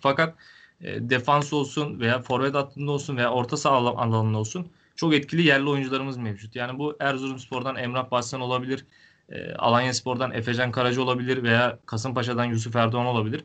Fakat 0.00 0.34
e, 0.80 1.10
defans 1.10 1.52
olsun 1.52 2.00
veya 2.00 2.22
forvet 2.22 2.54
hattında 2.54 2.90
olsun 2.90 3.16
veya 3.16 3.32
orta 3.32 3.56
saha 3.56 3.76
alanında 3.76 4.38
olsun 4.38 4.66
çok 4.96 5.14
etkili 5.14 5.42
yerli 5.42 5.68
oyuncularımız 5.68 6.16
mevcut. 6.16 6.56
Yani 6.56 6.78
bu 6.78 6.96
Erzurumspor'dan 7.00 7.76
Emrah 7.76 8.10
Başsan 8.10 8.40
olabilir. 8.40 8.86
E, 9.28 9.54
Alanya 9.54 9.94
Spor'dan 9.94 10.32
Efecan 10.32 10.72
Karaca 10.72 11.02
olabilir 11.02 11.42
veya 11.42 11.78
Kasımpaşa'dan 11.86 12.44
Yusuf 12.44 12.76
Erdoğan 12.76 13.06
olabilir. 13.06 13.44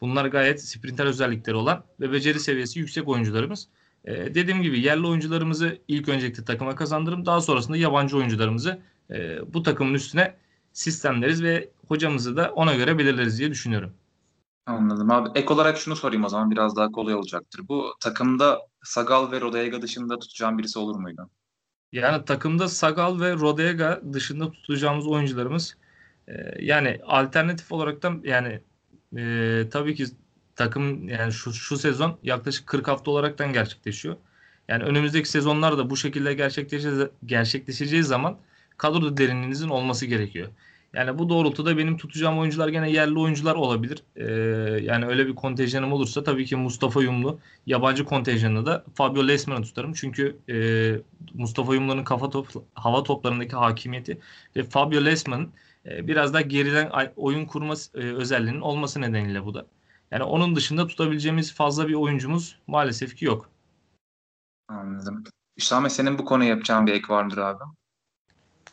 Bunlar 0.00 0.26
gayet 0.26 0.62
sprinter 0.62 1.06
özellikleri 1.06 1.56
olan 1.56 1.84
ve 2.00 2.12
beceri 2.12 2.40
seviyesi 2.40 2.78
yüksek 2.78 3.08
oyuncularımız. 3.08 3.68
Ee, 4.08 4.34
dediğim 4.34 4.62
gibi 4.62 4.80
yerli 4.80 5.06
oyuncularımızı 5.06 5.78
ilk 5.88 6.08
öncelikle 6.08 6.44
takıma 6.44 6.74
kazandırırım. 6.74 7.26
Daha 7.26 7.40
sonrasında 7.40 7.76
yabancı 7.76 8.16
oyuncularımızı 8.16 8.80
e, 9.10 9.38
bu 9.54 9.62
takımın 9.62 9.94
üstüne 9.94 10.36
sistemleriz 10.72 11.42
ve 11.42 11.70
hocamızı 11.88 12.36
da 12.36 12.52
ona 12.54 12.74
göre 12.74 12.98
belirleriz 12.98 13.38
diye 13.38 13.50
düşünüyorum. 13.50 13.92
Anladım 14.66 15.10
abi. 15.10 15.38
Ek 15.38 15.54
olarak 15.54 15.78
şunu 15.78 15.96
sorayım 15.96 16.24
o 16.24 16.28
zaman 16.28 16.50
biraz 16.50 16.76
daha 16.76 16.92
kolay 16.92 17.14
olacaktır. 17.14 17.68
Bu 17.68 17.94
takımda 18.00 18.60
Sagal 18.82 19.32
ve 19.32 19.40
Rodega 19.40 19.82
dışında 19.82 20.18
tutacağım 20.18 20.58
birisi 20.58 20.78
olur 20.78 20.96
muydu? 20.96 21.30
Yani 21.92 22.24
takımda 22.24 22.68
Sagal 22.68 23.20
ve 23.20 23.32
Rodega 23.32 24.00
dışında 24.12 24.50
tutacağımız 24.50 25.06
oyuncularımız 25.06 25.76
e, 26.28 26.32
yani 26.60 27.00
alternatif 27.06 27.72
olarak 27.72 28.02
da 28.02 28.12
yani 28.22 28.60
e, 29.16 29.64
tabii 29.70 29.94
ki 29.94 30.06
takım 30.58 31.08
yani 31.08 31.32
şu, 31.32 31.52
şu 31.52 31.76
sezon 31.76 32.18
yaklaşık 32.22 32.66
40 32.66 32.88
hafta 32.88 33.10
olaraktan 33.10 33.52
gerçekleşiyor. 33.52 34.16
Yani 34.68 34.84
önümüzdeki 34.84 35.28
sezonlarda 35.28 35.90
bu 35.90 35.96
şekilde 35.96 36.34
gerçekleşeceği, 36.34 37.08
gerçekleşeceği 37.26 38.04
zaman 38.04 38.38
kadroda 38.76 39.16
derinliğinizin 39.16 39.68
olması 39.68 40.06
gerekiyor. 40.06 40.48
Yani 40.94 41.18
bu 41.18 41.28
doğrultuda 41.28 41.78
benim 41.78 41.96
tutacağım 41.96 42.38
oyuncular 42.38 42.68
gene 42.68 42.90
yerli 42.90 43.18
oyuncular 43.18 43.54
olabilir. 43.54 44.02
Ee, 44.16 44.24
yani 44.84 45.06
öyle 45.06 45.26
bir 45.26 45.34
kontenjanım 45.34 45.92
olursa 45.92 46.24
tabii 46.24 46.46
ki 46.46 46.56
Mustafa 46.56 47.02
Yumlu 47.02 47.40
yabancı 47.66 48.04
kontenjanını 48.04 48.66
da 48.66 48.84
Fabio 48.94 49.28
Lesman'ı 49.28 49.62
tutarım. 49.62 49.92
Çünkü 49.92 50.36
e, 50.48 50.56
Mustafa 51.34 51.74
Yumlu'nun 51.74 52.04
kafa 52.04 52.30
top, 52.30 52.48
hava 52.74 53.02
toplarındaki 53.02 53.56
hakimiyeti 53.56 54.18
ve 54.56 54.62
Fabio 54.64 55.04
Lesman'ın 55.04 55.52
e, 55.86 56.06
biraz 56.08 56.34
daha 56.34 56.42
geriden 56.42 56.90
oyun 57.16 57.46
kurma 57.46 57.74
e, 57.94 57.98
özelliğinin 57.98 58.60
olması 58.60 59.00
nedeniyle 59.00 59.44
bu 59.44 59.54
da. 59.54 59.66
Yani 60.10 60.22
onun 60.22 60.56
dışında 60.56 60.86
tutabileceğimiz 60.86 61.54
fazla 61.54 61.88
bir 61.88 61.94
oyuncumuz 61.94 62.58
maalesef 62.66 63.16
ki 63.16 63.24
yok. 63.24 63.50
Anladım. 64.68 65.24
Hüsame 65.58 65.90
senin 65.90 66.18
bu 66.18 66.24
konuya 66.24 66.48
yapacağın 66.48 66.86
bir 66.86 66.92
ek 66.92 67.04
vardır 67.08 67.38
abi. 67.38 67.64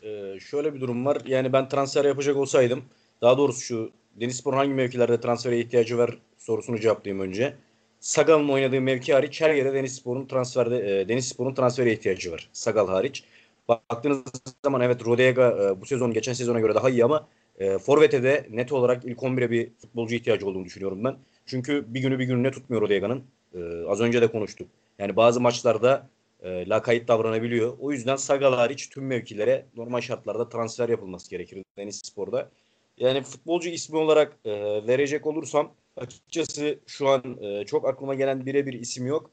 Ee, 0.02 0.40
şöyle 0.40 0.74
bir 0.74 0.80
durum 0.80 1.06
var. 1.06 1.22
Yani 1.26 1.52
ben 1.52 1.68
transfer 1.68 2.04
yapacak 2.04 2.36
olsaydım 2.36 2.84
daha 3.22 3.38
doğrusu 3.38 3.60
şu 3.60 3.90
Denizspor'un 4.20 4.56
hangi 4.56 4.74
mevkilerde 4.74 5.20
transfere 5.20 5.60
ihtiyacı 5.60 5.98
var 5.98 6.18
sorusunu 6.38 6.80
cevaplayayım 6.80 7.26
önce. 7.28 7.56
Sagal'ın 8.00 8.48
oynadığı 8.48 8.80
mevki 8.80 9.14
hariç 9.14 9.40
her 9.40 9.54
yere 9.54 9.74
Denizspor'un 9.74 10.26
transferde 10.26 11.00
e, 11.00 11.08
Denizspor'un 11.08 11.54
transfere 11.54 11.92
ihtiyacı 11.92 12.32
var. 12.32 12.48
Sagal 12.52 12.88
hariç. 12.88 13.24
Baktığınız 13.68 14.22
zaman 14.64 14.80
evet 14.80 15.06
Rodega 15.06 15.50
e, 15.50 15.80
bu 15.80 15.86
sezon 15.86 16.12
geçen 16.12 16.32
sezona 16.32 16.60
göre 16.60 16.74
daha 16.74 16.90
iyi 16.90 17.04
ama 17.04 17.28
e, 17.58 17.78
Forvet'e 17.78 18.22
de 18.22 18.46
net 18.50 18.72
olarak 18.72 19.04
ilk 19.04 19.18
11'e 19.18 19.50
bir 19.50 19.70
futbolcu 19.78 20.14
ihtiyacı 20.14 20.46
olduğunu 20.46 20.64
düşünüyorum 20.64 21.04
ben. 21.04 21.16
Çünkü 21.46 21.84
bir 21.88 22.00
günü 22.00 22.18
bir 22.18 22.24
gününe 22.24 22.50
tutmuyor 22.50 22.82
Rodega'nın. 22.82 23.24
E, 23.54 23.58
az 23.88 24.00
önce 24.00 24.22
de 24.22 24.26
konuştuk. 24.26 24.68
Yani 24.98 25.16
bazı 25.16 25.40
maçlarda 25.40 26.08
e, 26.42 26.68
lakayt 26.68 27.08
davranabiliyor. 27.08 27.76
O 27.80 27.92
yüzden 27.92 28.16
Sagal 28.16 28.52
hariç 28.52 28.90
tüm 28.90 29.06
mevkilere 29.06 29.66
normal 29.76 30.00
şartlarda 30.00 30.48
transfer 30.48 30.88
yapılması 30.88 31.30
gerekir 31.30 31.64
Deniz 31.78 31.96
Spor'da. 31.96 32.50
Yani 32.98 33.22
futbolcu 33.22 33.68
ismi 33.68 33.96
olarak 33.98 34.36
e, 34.44 34.52
verecek 34.86 35.26
olursam 35.26 35.72
açıkçası 35.96 36.78
şu 36.86 37.08
an 37.08 37.38
e, 37.42 37.64
çok 37.64 37.88
aklıma 37.88 38.14
gelen 38.14 38.46
birebir 38.46 38.72
isim 38.72 39.06
yok. 39.06 39.30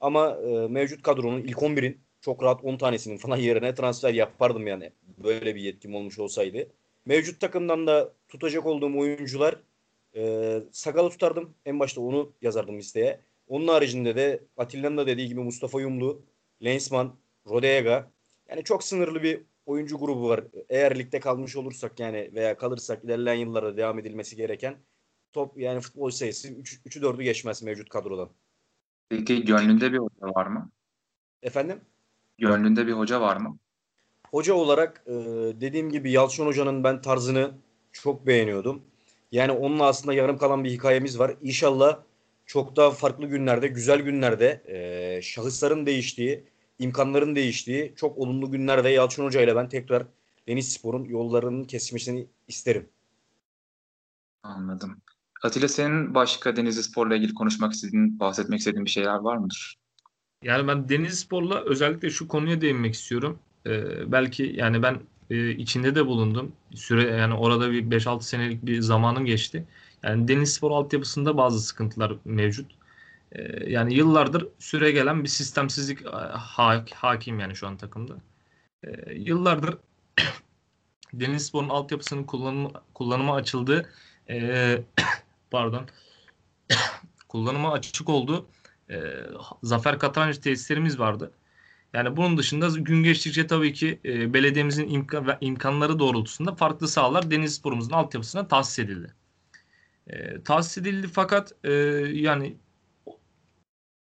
Ama 0.00 0.38
e, 0.46 0.68
mevcut 0.68 1.02
kadronun 1.02 1.40
ilk 1.40 1.58
11'in 1.58 1.98
çok 2.20 2.42
rahat 2.42 2.64
10 2.64 2.76
tanesinin 2.76 3.16
falan 3.16 3.36
yerine 3.36 3.74
transfer 3.74 4.14
yapardım 4.14 4.66
yani. 4.66 4.90
Böyle 5.24 5.54
bir 5.54 5.60
yetkim 5.60 5.94
olmuş 5.94 6.18
olsaydı. 6.18 6.68
Mevcut 7.06 7.40
takımdan 7.40 7.86
da 7.86 8.12
tutacak 8.28 8.66
olduğum 8.66 8.98
oyuncular 8.98 9.56
e, 10.16 10.62
Sakal'ı 10.72 11.10
tutardım. 11.10 11.54
En 11.66 11.80
başta 11.80 12.00
onu 12.00 12.32
yazardım 12.42 12.78
listeye. 12.78 13.20
Onun 13.48 13.68
haricinde 13.68 14.16
de 14.16 14.44
Atilla'nın 14.56 14.96
da 14.96 15.06
dediği 15.06 15.28
gibi 15.28 15.40
Mustafa 15.40 15.80
Yumlu, 15.80 16.22
Lensman, 16.64 17.14
Rodega. 17.48 18.10
Yani 18.48 18.64
çok 18.64 18.84
sınırlı 18.84 19.22
bir 19.22 19.42
oyuncu 19.66 19.98
grubu 19.98 20.28
var. 20.28 20.44
Eğer 20.68 20.98
ligde 20.98 21.20
kalmış 21.20 21.56
olursak 21.56 22.00
yani 22.00 22.30
veya 22.34 22.56
kalırsak 22.56 23.04
ilerleyen 23.04 23.36
yıllarda 23.36 23.76
devam 23.76 23.98
edilmesi 23.98 24.36
gereken 24.36 24.76
top 25.32 25.58
yani 25.58 25.80
futbol 25.80 26.10
sayısı 26.10 26.48
3'ü 26.48 27.00
4'ü 27.00 27.22
geçmez 27.22 27.62
mevcut 27.62 27.88
kadrodan. 27.88 28.30
Peki 29.08 29.44
gönlünde 29.44 29.92
bir 29.92 29.98
hoca 29.98 30.34
var 30.34 30.46
mı? 30.46 30.70
Efendim? 31.42 31.80
Gönlünde 32.38 32.86
bir 32.86 32.92
hoca 32.92 33.20
var 33.20 33.36
mı? 33.36 33.58
Hoca 34.34 34.54
olarak 34.54 35.02
e, 35.06 35.12
dediğim 35.60 35.90
gibi 35.90 36.10
Yalçın 36.10 36.46
Hoca'nın 36.46 36.84
ben 36.84 37.00
tarzını 37.02 37.54
çok 37.92 38.26
beğeniyordum. 38.26 38.82
Yani 39.32 39.52
onunla 39.52 39.86
aslında 39.86 40.14
yarım 40.14 40.38
kalan 40.38 40.64
bir 40.64 40.70
hikayemiz 40.70 41.18
var. 41.18 41.36
İnşallah 41.42 42.00
çok 42.46 42.76
daha 42.76 42.90
farklı 42.90 43.26
günlerde, 43.26 43.68
güzel 43.68 44.00
günlerde 44.00 44.62
e, 44.66 45.22
şahısların 45.22 45.86
değiştiği, 45.86 46.44
imkanların 46.78 47.36
değiştiği 47.36 47.92
çok 47.96 48.18
olumlu 48.18 48.50
günlerde 48.50 48.88
Yalçın 48.88 49.24
Hoca 49.24 49.40
ile 49.40 49.56
ben 49.56 49.68
tekrar 49.68 50.06
Deniz 50.48 50.72
Spor'un 50.72 51.04
yollarının 51.04 51.64
kesmesini 51.64 52.26
isterim. 52.48 52.88
Anladım. 54.42 54.96
Atilla 55.42 55.68
senin 55.68 56.14
başka 56.14 56.56
Denizli 56.56 56.82
Spor'la 56.82 57.16
ilgili 57.16 57.34
konuşmak 57.34 57.72
istediğin, 57.72 58.20
bahsetmek 58.20 58.58
istediğin 58.58 58.84
bir 58.84 58.90
şeyler 58.90 59.16
var 59.16 59.36
mıdır? 59.36 59.78
Yani 60.42 60.68
ben 60.68 60.88
Denizli 60.88 61.16
Spor'la 61.16 61.60
özellikle 61.64 62.10
şu 62.10 62.28
konuya 62.28 62.60
değinmek 62.60 62.94
istiyorum. 62.94 63.38
Ee, 63.66 64.12
belki 64.12 64.42
yani 64.56 64.82
ben 64.82 65.00
e, 65.30 65.50
içinde 65.50 65.94
de 65.94 66.06
bulundum. 66.06 66.52
Süre 66.74 67.02
yani 67.16 67.34
orada 67.34 67.70
bir 67.72 67.90
5-6 67.90 68.22
senelik 68.22 68.66
bir 68.66 68.80
zamanım 68.80 69.24
geçti. 69.24 69.64
Yani 70.02 70.28
Deniz 70.28 70.52
Spor 70.54 70.70
altyapısında 70.70 71.36
bazı 71.36 71.60
sıkıntılar 71.60 72.12
mevcut. 72.24 72.72
Ee, 73.32 73.70
yani 73.70 73.94
yıllardır 73.94 74.48
süre 74.58 74.90
gelen 74.92 75.24
bir 75.24 75.28
sistemsizlik 75.28 76.02
e, 76.06 76.10
ha, 76.10 76.84
hakim 76.94 77.40
yani 77.40 77.56
şu 77.56 77.66
an 77.66 77.76
takımda. 77.76 78.14
Ee, 78.84 79.14
yıllardır 79.14 79.78
Deniz 81.14 81.46
Spor'un 81.46 81.68
altyapısının 81.68 82.24
kullanımı, 82.24 82.70
kullanıma 82.94 83.34
açıldığı 83.34 83.90
e, 84.30 84.78
pardon 85.50 85.88
kullanıma 87.28 87.72
açık 87.72 88.08
olduğu 88.08 88.46
e, 88.90 88.96
Zafer 89.62 89.98
Katrancı 89.98 90.40
tesislerimiz 90.40 90.98
vardı. 90.98 91.32
Yani 91.94 92.16
bunun 92.16 92.38
dışında 92.38 92.68
gün 92.78 93.02
geçtikçe 93.02 93.46
tabii 93.46 93.72
ki 93.72 94.00
e, 94.04 94.34
belediyemizin 94.34 94.88
imkan, 94.88 95.38
imkanları 95.40 95.98
doğrultusunda 95.98 96.54
farklı 96.54 96.88
sahalar 96.88 97.30
deniz 97.30 97.54
sporumuzun 97.54 97.92
altyapısına 97.92 98.48
tahsis 98.48 98.78
edildi. 98.78 99.14
E, 100.06 100.42
tahsis 100.42 100.78
edildi 100.78 101.08
fakat 101.08 101.52
e, 101.64 101.72
yani 102.12 102.56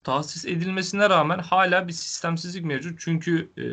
tahsis 0.04 0.46
edilmesine 0.46 1.10
rağmen 1.10 1.40
hala 1.40 1.88
bir 1.88 1.94
sistemsizlik 1.94 2.66
mevcut. 2.66 3.00
Çünkü 3.00 3.50
e, 3.58 3.64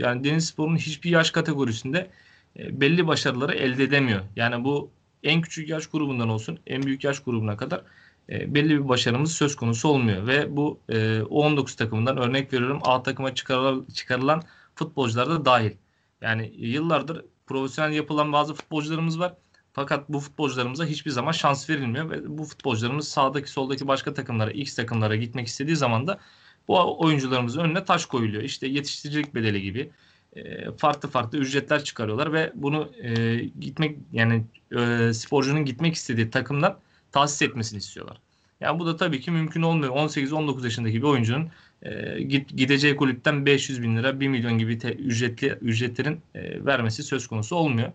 yani 0.00 0.24
deniz 0.24 0.46
sporunun 0.46 0.76
hiçbir 0.76 1.10
yaş 1.10 1.30
kategorisinde 1.30 2.10
e, 2.58 2.80
belli 2.80 3.06
başarıları 3.06 3.54
elde 3.54 3.84
edemiyor. 3.84 4.20
Yani 4.36 4.64
bu 4.64 4.90
en 5.22 5.40
küçük 5.42 5.68
yaş 5.68 5.86
grubundan 5.86 6.28
olsun 6.28 6.58
en 6.66 6.82
büyük 6.82 7.04
yaş 7.04 7.20
grubuna 7.20 7.56
kadar 7.56 7.82
e, 8.30 8.54
belli 8.54 8.70
bir 8.70 8.88
başarımız 8.88 9.32
söz 9.32 9.56
konusu 9.56 9.88
olmuyor. 9.88 10.26
Ve 10.26 10.56
bu 10.56 10.80
e, 10.88 10.94
U19 11.20 11.76
takımından 11.76 12.16
örnek 12.16 12.52
veriyorum 12.52 12.80
A 12.82 13.02
takıma 13.02 13.34
çıkarılan, 13.34 13.86
çıkarılan 13.94 14.42
futbolcular 14.74 15.30
da 15.30 15.44
dahil. 15.44 15.72
Yani 16.20 16.52
yıllardır 16.56 17.24
profesyonel 17.46 17.92
yapılan 17.92 18.32
bazı 18.32 18.54
futbolcularımız 18.54 19.20
var. 19.20 19.34
Fakat 19.72 20.08
bu 20.08 20.20
futbolcularımıza 20.20 20.84
hiçbir 20.84 21.10
zaman 21.10 21.32
şans 21.32 21.70
verilmiyor 21.70 22.10
ve 22.10 22.38
bu 22.38 22.44
futbolcularımız 22.44 23.08
sağdaki 23.08 23.50
soldaki 23.50 23.88
başka 23.88 24.14
takımlara, 24.14 24.50
X 24.50 24.74
takımlara 24.74 25.16
gitmek 25.16 25.46
istediği 25.46 25.76
zaman 25.76 26.06
da 26.06 26.20
bu 26.68 27.00
oyuncularımızın 27.00 27.60
önüne 27.60 27.84
taş 27.84 28.06
koyuluyor. 28.06 28.42
İşte 28.42 28.66
yetiştiricilik 28.66 29.34
bedeli 29.34 29.62
gibi 29.62 29.90
e, 30.36 30.72
farklı 30.72 31.08
farklı 31.08 31.38
ücretler 31.38 31.84
çıkarıyorlar 31.84 32.32
ve 32.32 32.52
bunu 32.54 32.92
e, 33.02 33.36
gitmek 33.60 33.98
yani 34.12 34.44
e, 34.76 35.12
sporcunun 35.12 35.64
gitmek 35.64 35.94
istediği 35.94 36.30
takımdan 36.30 36.78
tahsis 37.12 37.42
etmesini 37.42 37.78
istiyorlar. 37.78 38.20
Yani 38.60 38.78
bu 38.78 38.86
da 38.86 38.96
tabii 38.96 39.20
ki 39.20 39.30
mümkün 39.30 39.62
olmuyor. 39.62 39.96
18-19 39.96 40.64
yaşındaki 40.64 40.96
bir 40.96 41.06
oyuncunun 41.06 41.50
e, 41.82 42.22
gideceği 42.56 42.96
kulüpten 42.96 43.46
500 43.46 43.82
bin 43.82 43.96
lira, 43.96 44.20
1 44.20 44.28
milyon 44.28 44.58
gibi 44.58 44.78
te, 44.78 44.92
ücretli 44.92 45.48
ücretlerin 45.48 46.20
e, 46.34 46.64
vermesi 46.66 47.02
söz 47.02 47.26
konusu 47.26 47.56
olmuyor. 47.56 47.92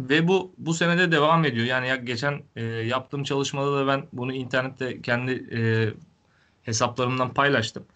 Ve 0.00 0.28
bu 0.28 0.54
bu 0.58 0.74
senede 0.74 1.12
devam 1.12 1.44
ediyor. 1.44 1.66
Yani 1.66 1.88
ya 1.88 1.96
geçen 1.96 2.42
e, 2.56 2.62
yaptığım 2.64 3.24
çalışmada 3.24 3.76
da 3.76 3.86
ben 3.86 4.06
bunu 4.12 4.32
internette 4.32 5.02
kendi 5.02 5.32
e, 5.52 5.60
hesaplarımdan 6.62 7.34
paylaştım. 7.34 7.86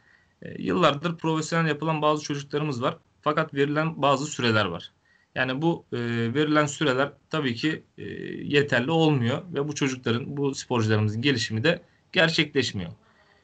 E, 0.43 0.63
yıllardır 0.63 1.19
profesyonel 1.19 1.69
yapılan 1.69 2.03
bazı 2.03 2.23
çocuklarımız 2.23 2.83
var. 2.83 2.97
Fakat 3.23 3.55
verilen 3.55 4.03
bazı 4.03 4.27
süreler 4.27 4.65
var. 4.65 4.93
Yani 5.35 5.63
bu 5.63 5.85
e, 5.93 5.99
verilen 6.35 6.67
süreler 6.67 7.13
tabii 7.31 7.55
ki 7.55 7.83
e, 7.99 8.03
yeterli 8.45 8.91
olmuyor 8.91 9.43
ve 9.55 9.69
bu 9.69 9.75
çocukların, 9.75 10.37
bu 10.37 10.55
sporcularımızın 10.55 11.23
gelişimi 11.23 11.65
de 11.65 11.83
gerçekleşmiyor. 12.13 12.91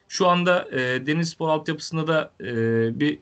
Şu 0.07 0.27
anda 0.27 0.69
e, 0.71 1.05
Deniz 1.05 1.29
Spor 1.29 1.49
altyapısında 1.49 2.07
da 2.07 2.31
e, 2.41 2.49
bir 2.99 3.19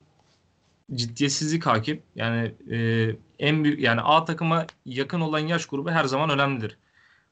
ciddiyetsizlik 0.93 1.65
hakim. 1.65 2.01
Yani 2.15 2.51
e, 2.71 3.10
en 3.39 3.63
büyük 3.63 3.80
yani 3.80 4.01
A 4.01 4.25
takıma 4.25 4.65
yakın 4.86 5.21
olan 5.21 5.39
yaş 5.39 5.65
grubu 5.65 5.91
her 5.91 6.06
zaman 6.06 6.30
önemlidir. 6.30 6.78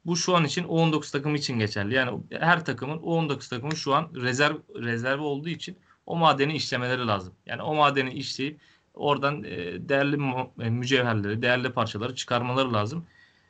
Bu 0.06 0.18
şu 0.18 0.36
an 0.36 0.46
için 0.46 0.64
U19 0.64 1.12
takımı 1.12 1.38
için 1.38 1.60
geçerli. 1.60 1.94
Yani 1.94 2.20
her 2.32 2.66
takımın 2.66 2.98
U19 2.98 3.50
takımı 3.50 3.76
şu 3.76 3.94
an 3.94 4.10
rezerv 4.16 4.56
rezervi 4.76 5.22
olduğu 5.22 5.50
için 5.50 5.78
o 6.06 6.16
madeni 6.16 6.56
işlemeleri 6.56 7.08
lazım. 7.08 7.34
Yani 7.46 7.62
o 7.62 7.76
madeni 7.76 8.14
işleyip 8.14 8.60
oradan 8.94 9.44
e, 9.44 9.90
değerli 9.90 10.18
e, 10.60 10.70
mücevherleri, 10.70 11.42
değerli 11.42 11.70
parçaları 11.70 12.16
çıkarmaları 12.16 12.74
lazım. 12.74 13.06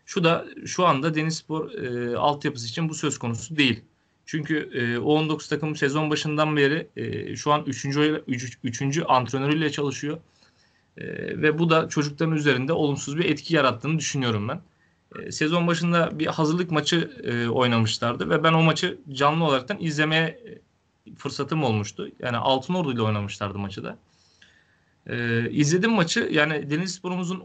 Şu 0.05 0.23
da 0.23 0.45
şu 0.65 0.85
anda 0.85 1.15
Denizspor 1.15 1.71
e, 1.71 2.17
altyapısı 2.17 2.67
için 2.67 2.89
bu 2.89 2.93
söz 2.95 3.17
konusu 3.17 3.57
değil. 3.57 3.83
Çünkü 4.25 4.69
e, 4.73 4.79
O19 4.97 5.49
takım 5.49 5.75
sezon 5.75 6.09
başından 6.09 6.57
beri 6.57 6.87
e, 6.95 7.35
şu 7.35 7.51
an 7.51 7.63
3. 7.67 7.85
3. 8.27 8.59
3. 8.63 8.99
antrenörüyle 9.07 9.71
çalışıyor. 9.71 10.17
E, 10.97 11.05
ve 11.41 11.59
bu 11.59 11.69
da 11.69 11.89
çocukların 11.89 12.35
üzerinde 12.35 12.73
olumsuz 12.73 13.17
bir 13.17 13.25
etki 13.25 13.55
yarattığını 13.55 13.99
düşünüyorum 13.99 14.47
ben. 14.47 14.61
E, 15.19 15.31
sezon 15.31 15.67
başında 15.67 16.19
bir 16.19 16.27
hazırlık 16.27 16.71
maçı 16.71 17.11
e, 17.23 17.47
oynamışlardı 17.47 18.29
ve 18.29 18.43
ben 18.43 18.53
o 18.53 18.61
maçı 18.61 18.97
canlı 19.13 19.43
olaraktan 19.43 19.77
izlemeye 19.79 20.39
fırsatım 21.17 21.63
olmuştu. 21.63 22.09
Yani 22.19 22.37
Altınordu 22.37 22.93
ile 22.93 23.01
oynamışlardı 23.01 23.59
maçı 23.59 23.83
da. 23.83 23.97
E, 25.07 25.49
izledim 25.51 25.91
maçı. 25.91 26.29
Yani 26.31 26.69
Deniz 26.69 26.95
Spor'umuzun 26.95 27.43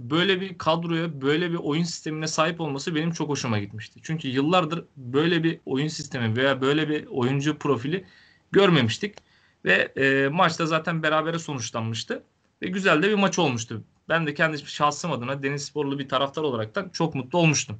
böyle 0.00 0.40
bir 0.40 0.58
kadroya, 0.58 1.20
böyle 1.22 1.50
bir 1.50 1.56
oyun 1.56 1.82
sistemine 1.84 2.26
sahip 2.26 2.60
olması 2.60 2.94
benim 2.94 3.10
çok 3.12 3.28
hoşuma 3.28 3.58
gitmişti. 3.58 4.00
Çünkü 4.02 4.28
yıllardır 4.28 4.84
böyle 4.96 5.44
bir 5.44 5.60
oyun 5.66 5.88
sistemi 5.88 6.36
veya 6.36 6.60
böyle 6.60 6.88
bir 6.88 7.06
oyuncu 7.06 7.58
profili 7.58 8.06
görmemiştik. 8.52 9.18
Ve 9.64 9.92
e, 9.96 10.28
maçta 10.28 10.66
zaten 10.66 11.02
berabere 11.02 11.38
sonuçlanmıştı. 11.38 12.22
Ve 12.62 12.68
güzel 12.68 13.02
de 13.02 13.08
bir 13.08 13.14
maç 13.14 13.38
olmuştu. 13.38 13.84
Ben 14.08 14.26
de 14.26 14.34
kendi 14.34 14.58
şahsım 14.58 15.12
adına 15.12 15.42
Deniz 15.42 15.64
Sporlu 15.64 15.98
bir 15.98 16.08
taraftar 16.08 16.42
olarak 16.42 16.74
da 16.74 16.90
çok 16.92 17.14
mutlu 17.14 17.38
olmuştum. 17.38 17.78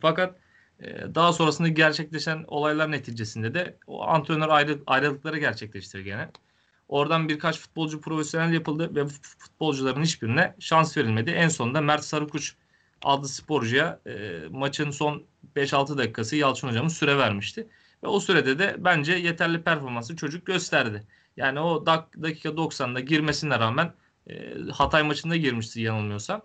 Fakat 0.00 0.36
e, 0.80 1.14
daha 1.14 1.32
sonrasında 1.32 1.68
gerçekleşen 1.68 2.44
olaylar 2.48 2.90
neticesinde 2.90 3.54
de 3.54 3.78
o 3.86 4.02
antrenör 4.02 4.48
ayrı, 4.48 4.78
ayrılıkları 4.86 5.38
gerçekleşti 5.38 6.04
gene. 6.04 6.30
Oradan 6.88 7.28
birkaç 7.28 7.58
futbolcu 7.58 8.00
profesyonel 8.00 8.52
yapıldı 8.52 8.94
ve 8.94 9.06
futbolcuların 9.38 10.02
hiçbirine 10.02 10.54
şans 10.58 10.96
verilmedi. 10.96 11.30
En 11.30 11.48
sonunda 11.48 11.80
Mert 11.80 12.04
Sarıkuş 12.04 12.56
adlı 13.02 13.28
sporcuya 13.28 14.00
e, 14.06 14.40
maçın 14.50 14.90
son 14.90 15.22
5-6 15.56 15.98
dakikası 15.98 16.36
Yalçın 16.36 16.68
hocamız 16.68 16.96
süre 16.96 17.18
vermişti. 17.18 17.66
Ve 18.04 18.08
o 18.08 18.20
sürede 18.20 18.58
de 18.58 18.76
bence 18.78 19.12
yeterli 19.12 19.62
performansı 19.62 20.16
çocuk 20.16 20.46
gösterdi. 20.46 21.02
Yani 21.36 21.60
o 21.60 21.86
dak 21.86 22.22
dakika 22.22 22.48
90'da 22.48 23.00
girmesine 23.00 23.58
rağmen 23.58 23.92
e, 24.30 24.54
Hatay 24.72 25.02
maçında 25.02 25.36
girmişti 25.36 25.80
yanılmıyorsam. 25.80 26.42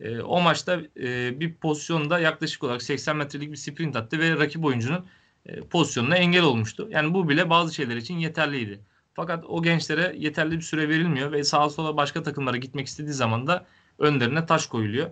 E, 0.00 0.20
o 0.20 0.40
maçta 0.40 0.80
e, 0.96 1.40
bir 1.40 1.54
pozisyonda 1.54 2.18
yaklaşık 2.18 2.64
olarak 2.64 2.82
80 2.82 3.16
metrelik 3.16 3.50
bir 3.50 3.56
sprint 3.56 3.96
attı 3.96 4.18
ve 4.18 4.38
rakip 4.38 4.64
oyuncunun 4.64 5.06
e, 5.46 5.60
pozisyonuna 5.60 6.16
engel 6.16 6.42
olmuştu. 6.42 6.88
Yani 6.90 7.14
bu 7.14 7.28
bile 7.28 7.50
bazı 7.50 7.74
şeyler 7.74 7.96
için 7.96 8.18
yeterliydi. 8.18 8.80
Fakat 9.14 9.44
o 9.48 9.62
gençlere 9.62 10.14
yeterli 10.18 10.56
bir 10.56 10.62
süre 10.62 10.88
verilmiyor 10.88 11.32
ve 11.32 11.44
sağa 11.44 11.70
sola 11.70 11.96
başka 11.96 12.22
takımlara 12.22 12.56
gitmek 12.56 12.86
istediği 12.86 13.12
zaman 13.12 13.46
da 13.46 13.66
önlerine 13.98 14.46
taş 14.46 14.66
koyuluyor. 14.66 15.10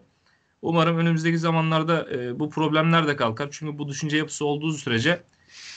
Umarım 0.62 0.99
önümüzdeki 0.99 1.38
zamanlarda 1.38 2.11
e, 2.11 2.38
bu 2.38 2.51
problemler 2.51 3.09
de 3.09 3.16
kalkar. 3.16 3.49
Çünkü 3.51 3.78
bu 3.78 3.88
düşünce 3.88 4.16
yapısı 4.16 4.44
olduğu 4.44 4.72
sürece 4.72 5.22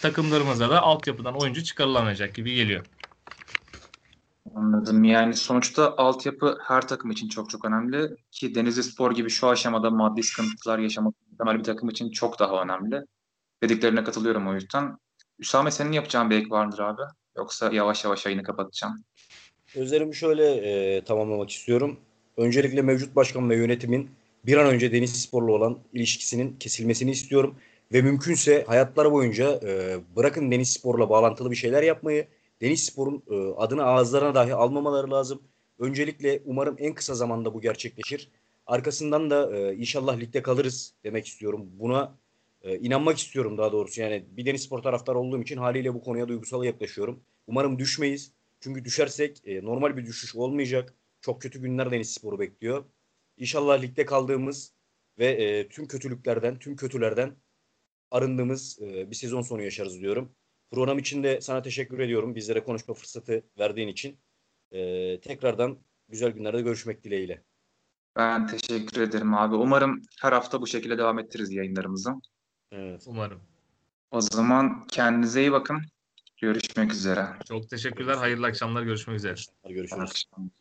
takımlarımıza 0.01 0.69
da 0.69 0.82
altyapıdan 0.82 1.41
oyuncu 1.41 1.63
çıkarılamayacak 1.63 2.36
gibi 2.36 2.55
geliyor. 2.55 2.86
Anladım. 4.55 5.03
Yani 5.03 5.34
sonuçta 5.34 5.97
altyapı 5.97 6.57
her 6.67 6.88
takım 6.88 7.11
için 7.11 7.30
çok 7.30 7.49
çok 7.49 7.65
önemli 7.65 8.15
ki 8.32 8.55
Denizli 8.55 8.84
Spor 8.84 9.11
gibi 9.11 9.30
şu 9.30 9.47
aşamada 9.47 9.89
maddi 9.89 10.24
sıkıntılar 10.24 10.80
yaşamak 10.80 11.15
muhtemel 11.32 11.59
bir 11.59 11.63
takım 11.63 11.89
için 11.89 12.11
çok 12.11 12.39
daha 12.39 12.61
önemli. 12.61 13.01
Dediklerine 13.63 14.03
katılıyorum 14.03 14.47
o 14.47 14.53
yüzden. 14.53 14.97
Üsame 15.39 15.72
senin 15.72 15.91
yapacağın 15.91 16.30
bir 16.30 16.36
ek 16.38 16.49
vardır 16.49 16.80
abi. 16.80 17.01
Yoksa 17.41 17.69
yavaş 17.73 18.03
yavaş 18.03 18.25
yayını 18.25 18.43
kapatacağım. 18.43 19.03
Özlerimi 19.75 20.15
şöyle 20.15 20.45
e, 20.53 21.03
tamamlamak 21.03 21.49
istiyorum. 21.49 21.99
Öncelikle 22.37 22.81
mevcut 22.81 23.15
başkan 23.15 23.49
ve 23.49 23.55
yönetimin 23.55 24.09
bir 24.45 24.57
an 24.57 24.65
önce 24.65 24.91
Deniz 24.91 25.21
Spor'la 25.21 25.51
olan 25.51 25.79
ilişkisinin 25.93 26.55
kesilmesini 26.59 27.11
istiyorum. 27.11 27.55
Ve 27.93 28.01
mümkünse 28.01 28.63
hayatları 28.67 29.11
boyunca 29.11 29.59
e, 29.63 29.99
bırakın 30.15 30.51
Deniz 30.51 30.73
Spor'la 30.73 31.09
bağlantılı 31.09 31.51
bir 31.51 31.55
şeyler 31.55 31.83
yapmayı. 31.83 32.27
Deniz 32.61 32.85
Spor'un 32.85 33.23
e, 33.31 33.35
adını 33.57 33.83
ağızlarına 33.83 34.35
dahi 34.35 34.53
almamaları 34.53 35.11
lazım. 35.11 35.41
Öncelikle 35.79 36.41
umarım 36.45 36.75
en 36.79 36.93
kısa 36.93 37.15
zamanda 37.15 37.53
bu 37.53 37.61
gerçekleşir. 37.61 38.29
Arkasından 38.67 39.29
da 39.29 39.57
e, 39.57 39.75
inşallah 39.75 40.19
ligde 40.19 40.41
kalırız 40.41 40.93
demek 41.03 41.27
istiyorum. 41.27 41.69
Buna 41.79 42.15
e, 42.63 42.77
inanmak 42.77 43.17
istiyorum 43.17 43.57
daha 43.57 43.71
doğrusu. 43.71 44.01
Yani 44.01 44.25
bir 44.31 44.45
Deniz 44.45 44.61
Spor 44.63 44.81
taraftarı 44.81 45.19
olduğum 45.19 45.41
için 45.41 45.57
haliyle 45.57 45.93
bu 45.93 46.01
konuya 46.01 46.27
duygusal 46.27 46.63
yaklaşıyorum. 46.63 47.19
Umarım 47.47 47.79
düşmeyiz. 47.79 48.33
Çünkü 48.59 48.85
düşersek 48.85 49.41
e, 49.47 49.65
normal 49.65 49.97
bir 49.97 50.05
düşüş 50.05 50.35
olmayacak. 50.35 50.93
Çok 51.21 51.41
kötü 51.41 51.61
günler 51.61 51.91
Deniz 51.91 52.13
Spor'u 52.13 52.39
bekliyor. 52.39 52.85
İnşallah 53.37 53.81
ligde 53.81 54.05
kaldığımız 54.05 54.73
ve 55.19 55.27
e, 55.27 55.69
tüm 55.69 55.87
kötülüklerden, 55.87 56.59
tüm 56.59 56.75
kötülerden 56.75 57.35
arındığımız 58.11 58.81
e, 58.81 59.09
bir 59.11 59.15
sezon 59.15 59.41
sonu 59.41 59.61
yaşarız 59.61 59.99
diyorum. 59.99 60.35
Program 60.71 60.99
için 60.99 61.23
de 61.23 61.41
sana 61.41 61.61
teşekkür 61.61 61.99
ediyorum. 61.99 62.35
Bizlere 62.35 62.63
konuşma 62.63 62.93
fırsatı 62.93 63.43
verdiğin 63.59 63.87
için. 63.87 64.19
E, 64.71 65.19
tekrardan 65.21 65.79
güzel 66.09 66.31
günlerde 66.31 66.61
görüşmek 66.61 67.03
dileğiyle. 67.03 67.43
Ben 68.15 68.47
teşekkür 68.47 69.01
ederim 69.01 69.33
abi. 69.33 69.55
Umarım 69.55 70.01
her 70.21 70.31
hafta 70.33 70.61
bu 70.61 70.67
şekilde 70.67 70.97
devam 70.97 71.19
ettiririz 71.19 71.51
yayınlarımızı. 71.51 72.11
Evet. 72.71 73.03
Umarım. 73.07 73.41
O 74.11 74.21
zaman 74.21 74.87
kendinize 74.87 75.41
iyi 75.41 75.51
bakın. 75.51 75.81
Görüşmek 76.41 76.91
üzere. 76.91 77.27
Çok 77.47 77.69
teşekkürler. 77.69 78.17
Hayırlı 78.17 78.47
akşamlar. 78.47 78.83
Görüşmek 78.83 79.17
üzere. 79.17 79.35
Görüşürüz. 79.69 80.01
Akşam. 80.03 80.51